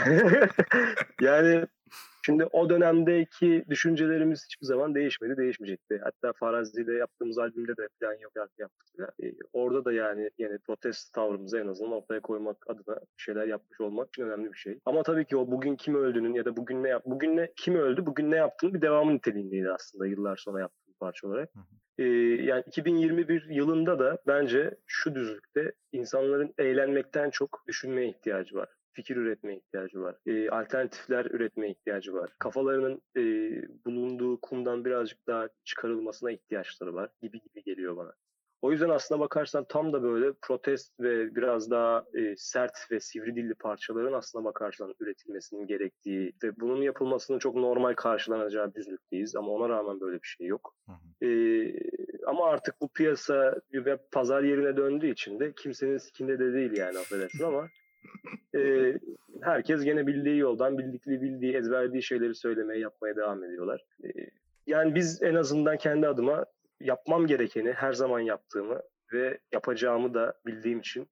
[1.21, 1.67] yani
[2.25, 6.01] Şimdi o dönemdeki düşüncelerimiz hiçbir zaman değişmedi, değişmeyecekti.
[6.03, 8.87] Hatta Farazi ile yaptığımız albümde de plan yok yaptık.
[9.23, 14.07] Ee, orada da yani yine protest tavrımızı en azından ortaya koymak adına şeyler yapmış olmak
[14.09, 14.79] için önemli bir şey.
[14.85, 17.75] Ama tabii ki o bugün kim öldüğünün ya da bugün ne yap bugün ne kim
[17.75, 21.49] öldü, bugün ne yaptığının bir devamı niteliğindeydi aslında yıllar sonra yaptığım parça olarak.
[21.97, 22.03] Ee,
[22.43, 29.57] yani 2021 yılında da bence şu düzlükte insanların eğlenmekten çok düşünmeye ihtiyacı var fikir üretmeye
[29.57, 30.15] ihtiyacı var.
[30.25, 32.29] E, alternatifler üretmeye ihtiyacı var.
[32.39, 33.21] Kafalarının e,
[33.85, 38.13] bulunduğu kumdan birazcık daha çıkarılmasına ihtiyaçları var gibi gibi geliyor bana.
[38.63, 43.35] O yüzden aslına bakarsan tam da böyle protest ve biraz daha e, sert ve sivri
[43.35, 49.69] dilli parçaların aslına bakarsan üretilmesinin gerektiği ve bunun yapılmasının çok normal karşılanacağı düzlükteyiz ama ona
[49.69, 50.75] rağmen böyle bir şey yok.
[50.85, 51.25] Hı hı.
[51.25, 51.29] E,
[52.27, 56.97] ama artık bu piyasa ve pazar yerine döndüğü için de kimsenin sikinde de değil yani
[56.97, 57.67] affedersin ama
[58.55, 58.93] e,
[59.41, 63.85] herkes gene bildiği yoldan, bildikleri bildiği, ezberlediği şeyleri söylemeye, yapmaya devam ediyorlar.
[64.03, 64.07] E,
[64.67, 66.45] yani biz en azından kendi adıma
[66.79, 68.81] yapmam gerekeni her zaman yaptığımı
[69.13, 71.07] ve yapacağımı da bildiğim için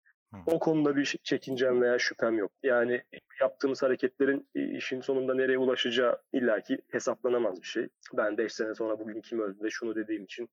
[0.45, 2.51] o konuda bir çekincem veya şüphem yok.
[2.63, 3.01] Yani
[3.41, 7.87] yaptığımız hareketlerin işin sonunda nereye ulaşacağı illaki hesaplanamaz bir şey.
[8.13, 10.49] Ben 5 sene sonra bugün kim öldü de şunu dediğim için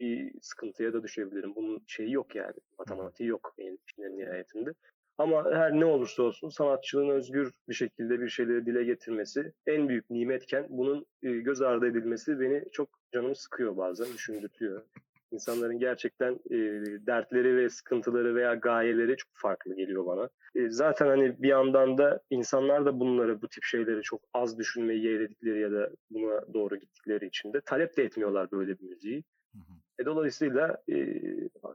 [0.00, 1.54] bir sıkıntıya da düşebilirim.
[1.54, 2.54] Bunun şeyi yok yani.
[2.78, 4.70] Matematiği yok benim işin nihayetinde.
[5.18, 10.10] Ama her ne olursa olsun sanatçının özgür bir şekilde bir şeyleri dile getirmesi en büyük
[10.10, 14.82] nimetken bunun e, göz ardı edilmesi beni çok canımı sıkıyor bazen, düşündürtüyor.
[15.32, 16.56] İnsanların gerçekten e,
[17.06, 20.28] dertleri ve sıkıntıları veya gayeleri çok farklı geliyor bana.
[20.54, 25.04] E, zaten hani bir yandan da insanlar da bunları, bu tip şeyleri çok az düşünmeyi
[25.04, 29.24] yeğledikleri ya da buna doğru gittikleri için de talep de etmiyorlar böyle bir müziği.
[29.98, 30.96] E, dolayısıyla e,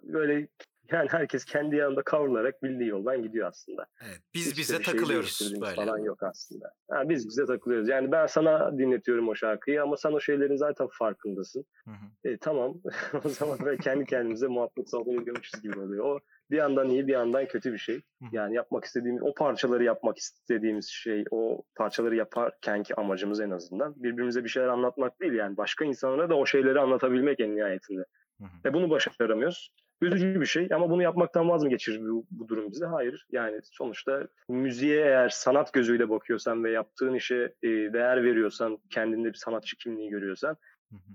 [0.03, 0.47] böyle
[0.91, 3.85] yani herkes kendi yanında kavrularak bildiği yoldan gidiyor aslında.
[4.01, 5.75] Evet, biz Hiç bize takılıyoruz şey böyle.
[5.75, 6.73] Falan yok aslında.
[6.91, 7.89] Ha, biz bize takılıyoruz.
[7.89, 11.65] Yani ben sana dinletiyorum o şarkıyı ama sen o şeylerin zaten farkındasın.
[11.85, 12.29] Hı hı.
[12.29, 12.73] E, tamam
[13.25, 16.05] o zaman böyle kendi kendimize muhabbet sohbet ediyormuşuz gibi oluyor.
[16.05, 16.19] O
[16.51, 18.01] bir yandan iyi bir yandan kötü bir şey.
[18.31, 24.43] Yani yapmak istediğimiz o parçaları yapmak istediğimiz şey o parçaları yaparkenki amacımız en azından birbirimize
[24.43, 28.05] bir şeyler anlatmak değil yani başka insanlara da o şeyleri anlatabilmek en nihayetinde.
[28.39, 28.49] Hı hı.
[28.65, 32.71] Ve bunu başaramıyoruz üzücü bir şey ama bunu yapmaktan vaz mı geçirir bu, bu durum
[32.71, 32.85] bize?
[32.85, 33.27] Hayır.
[33.31, 39.37] Yani sonuçta müziğe eğer sanat gözüyle bakıyorsan ve yaptığın işe e, değer veriyorsan, kendinde bir
[39.37, 40.57] sanatçı kimliği görüyorsan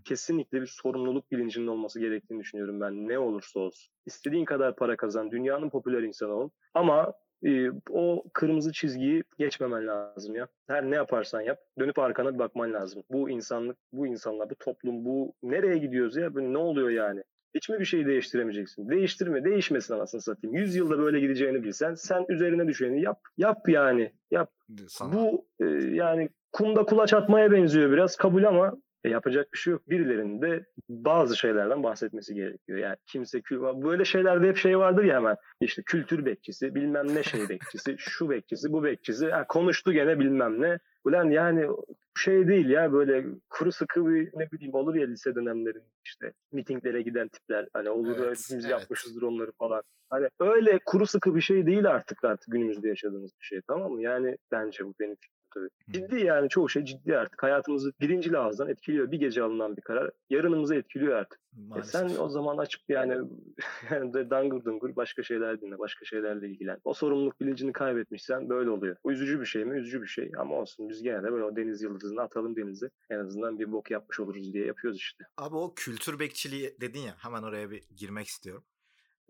[0.04, 3.08] kesinlikle bir sorumluluk bilincinin olması gerektiğini düşünüyorum ben.
[3.08, 3.92] Ne olursa olsun.
[4.06, 6.50] İstediğin kadar para kazan, dünyanın popüler insanı ol.
[6.74, 7.12] Ama
[7.44, 10.48] e, o kırmızı çizgiyi geçmemen lazım ya.
[10.66, 13.02] Her ne yaparsan yap, dönüp arkana bir bakman lazım.
[13.10, 16.34] Bu insanlık, bu insanlar, bu toplum, bu nereye gidiyoruz ya?
[16.34, 17.22] Böyle ne oluyor yani?
[17.54, 18.88] Hiç mi bir şeyi değiştiremeyeceksin?
[18.88, 20.56] Değiştirme, değişmesin anasını satayım.
[20.56, 23.20] Yüz yılda böyle gideceğini bilsen sen üzerine düşeni yap.
[23.36, 24.12] Yap yani.
[24.30, 24.50] Yap.
[24.88, 25.12] Sana.
[25.12, 28.72] Bu e, yani kumda kulaç atmaya benziyor biraz kabul ama
[29.04, 29.90] e, yapacak bir şey yok.
[29.90, 32.78] Birilerinin de bazı şeylerden bahsetmesi gerekiyor.
[32.78, 37.48] Yani kimse böyle şeylerde hep şey vardır ya hemen işte kültür bekçisi, bilmem ne şey
[37.48, 39.30] bekçisi, şu bekçisi, bu bekçisi.
[39.30, 40.78] Ha, konuştu gene bilmem ne.
[41.04, 41.68] Ulan yani
[42.16, 47.02] şey değil ya böyle kuru sıkı bir ne bileyim olur ya lise dönemlerinde işte mitinglere
[47.02, 48.70] giden tipler hani olur evet, biz evet.
[48.70, 49.82] yapmışızdır onları falan.
[50.10, 54.02] Hani öyle kuru sıkı bir şey değil artık artık günümüzde yaşadığımız bir şey tamam mı?
[54.02, 55.16] Yani bence bu benim
[55.54, 55.68] tabii.
[55.90, 57.42] Ciddi yani çoğu şey ciddi artık.
[57.42, 59.10] Hayatımızı birinci lazdan etkiliyor.
[59.10, 61.40] Bir gece alınan bir karar yarınımızı etkiliyor artık.
[61.78, 63.28] E sen o zaman açıp yani,
[63.90, 66.78] yani dangır dungur başka şeyler dinle, başka şeylerle ilgilen.
[66.84, 68.96] O sorumluluk bilincini kaybetmişsen böyle oluyor.
[69.04, 69.78] O üzücü bir şey mi?
[69.78, 72.90] Üzücü bir şey ama olsun biz gene de böyle o deniz yıldızını atalım denize.
[73.10, 75.24] En azından bir bok yapmış oluruz diye yapıyoruz işte.
[75.36, 78.64] Abi o kültür bekçiliği dedin ya hemen oraya bir girmek istiyorum.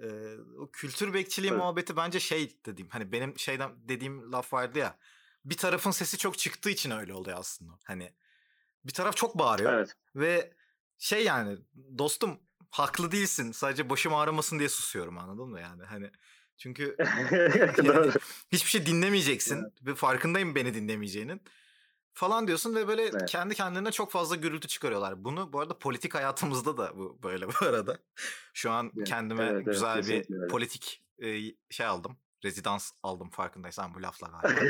[0.02, 1.60] Ee, o kültür bekçiliği evet.
[1.60, 4.98] muhabbeti bence şey dediğim hani benim şeyden dediğim laf vardı ya
[5.44, 7.72] bir tarafın sesi çok çıktığı için öyle oluyor aslında.
[7.84, 8.12] Hani
[8.84, 9.96] bir taraf çok bağırıyor evet.
[10.14, 10.52] ve
[10.98, 11.58] şey yani
[11.98, 12.40] dostum
[12.70, 13.52] haklı değilsin.
[13.52, 15.84] Sadece başım ağrımasın diye susuyorum anladın mı yani?
[15.84, 16.10] Hani
[16.56, 16.96] çünkü
[17.84, 18.12] yani,
[18.52, 19.72] hiçbir şey dinlemeyeceksin evet.
[19.86, 21.42] ve farkındayım beni dinlemeyeceğinin
[22.14, 23.26] falan diyorsun ve böyle evet.
[23.26, 25.24] kendi kendine çok fazla gürültü çıkarıyorlar.
[25.24, 27.98] Bunu bu arada politik hayatımızda da bu böyle bu arada.
[28.54, 31.40] Şu an evet, kendime evet, güzel evet, bir politik e,
[31.70, 34.60] şey aldım rezidans aldım farkındaysan bu lafla galiba.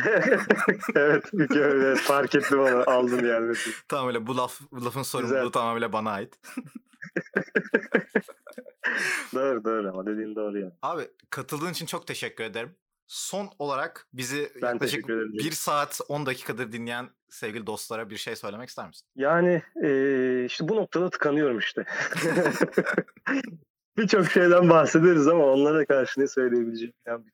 [0.95, 1.25] evet,
[1.57, 3.55] evet fark ettim onu aldım yani.
[3.89, 5.53] tamam öyle bu laf bu lafın sorumluluğu Güzel.
[5.53, 6.35] tamamıyla bana ait.
[9.35, 10.73] doğru doğru ama dediğin doğru yani.
[10.83, 12.77] Abi katıldığın için çok teşekkür ederim.
[13.07, 18.69] Son olarak bizi ben yaklaşık bir saat 10 dakikadır dinleyen sevgili dostlara bir şey söylemek
[18.69, 19.07] ister misin?
[19.17, 21.85] Yani e, işte bu noktada tıkanıyorum işte.
[23.97, 27.25] Birçok şeyden bahsederiz ama onlara karşı ne söyleyebileceğim yani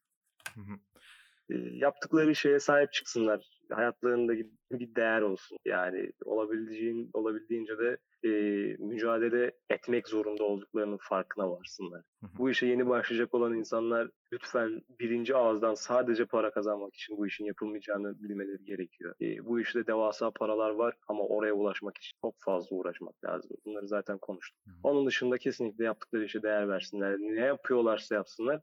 [1.50, 3.40] e, yaptıkları şeye sahip çıksınlar.
[3.70, 4.32] Hayatlarında
[4.70, 5.58] bir değer olsun.
[5.64, 8.30] Yani olabildiğin, olabildiğince de e,
[8.78, 12.02] mücadele etmek zorunda olduklarının farkına varsınlar.
[12.38, 17.44] Bu işe yeni başlayacak olan insanlar lütfen birinci ağızdan sadece para kazanmak için bu işin
[17.44, 19.14] yapılmayacağını bilmeleri gerekiyor.
[19.20, 23.50] E, bu işte devasa paralar var ama oraya ulaşmak için çok fazla uğraşmak lazım.
[23.66, 24.58] Bunları zaten konuştuk.
[24.82, 27.16] Onun dışında kesinlikle yaptıkları işe değer versinler.
[27.18, 28.60] Ne yapıyorlarsa yapsınlar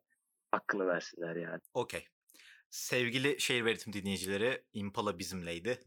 [0.51, 1.61] hakkını versinler yani.
[1.73, 2.07] Okey.
[2.69, 5.79] Sevgili şehir veritim dinleyicileri Impala bizimleydi.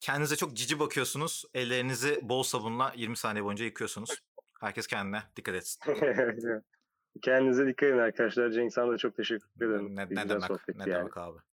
[0.00, 1.44] Kendinize çok cici bakıyorsunuz.
[1.54, 4.10] Ellerinizi bol sabunla 20 saniye boyunca yıkıyorsunuz.
[4.60, 5.94] Herkes kendine dikkat etsin.
[7.22, 8.50] Kendinize dikkat edin arkadaşlar.
[8.50, 9.96] Cenk sana da çok teşekkür ederim.
[9.96, 10.92] Ne, ne demek, ne yani.
[10.92, 11.38] demek abi.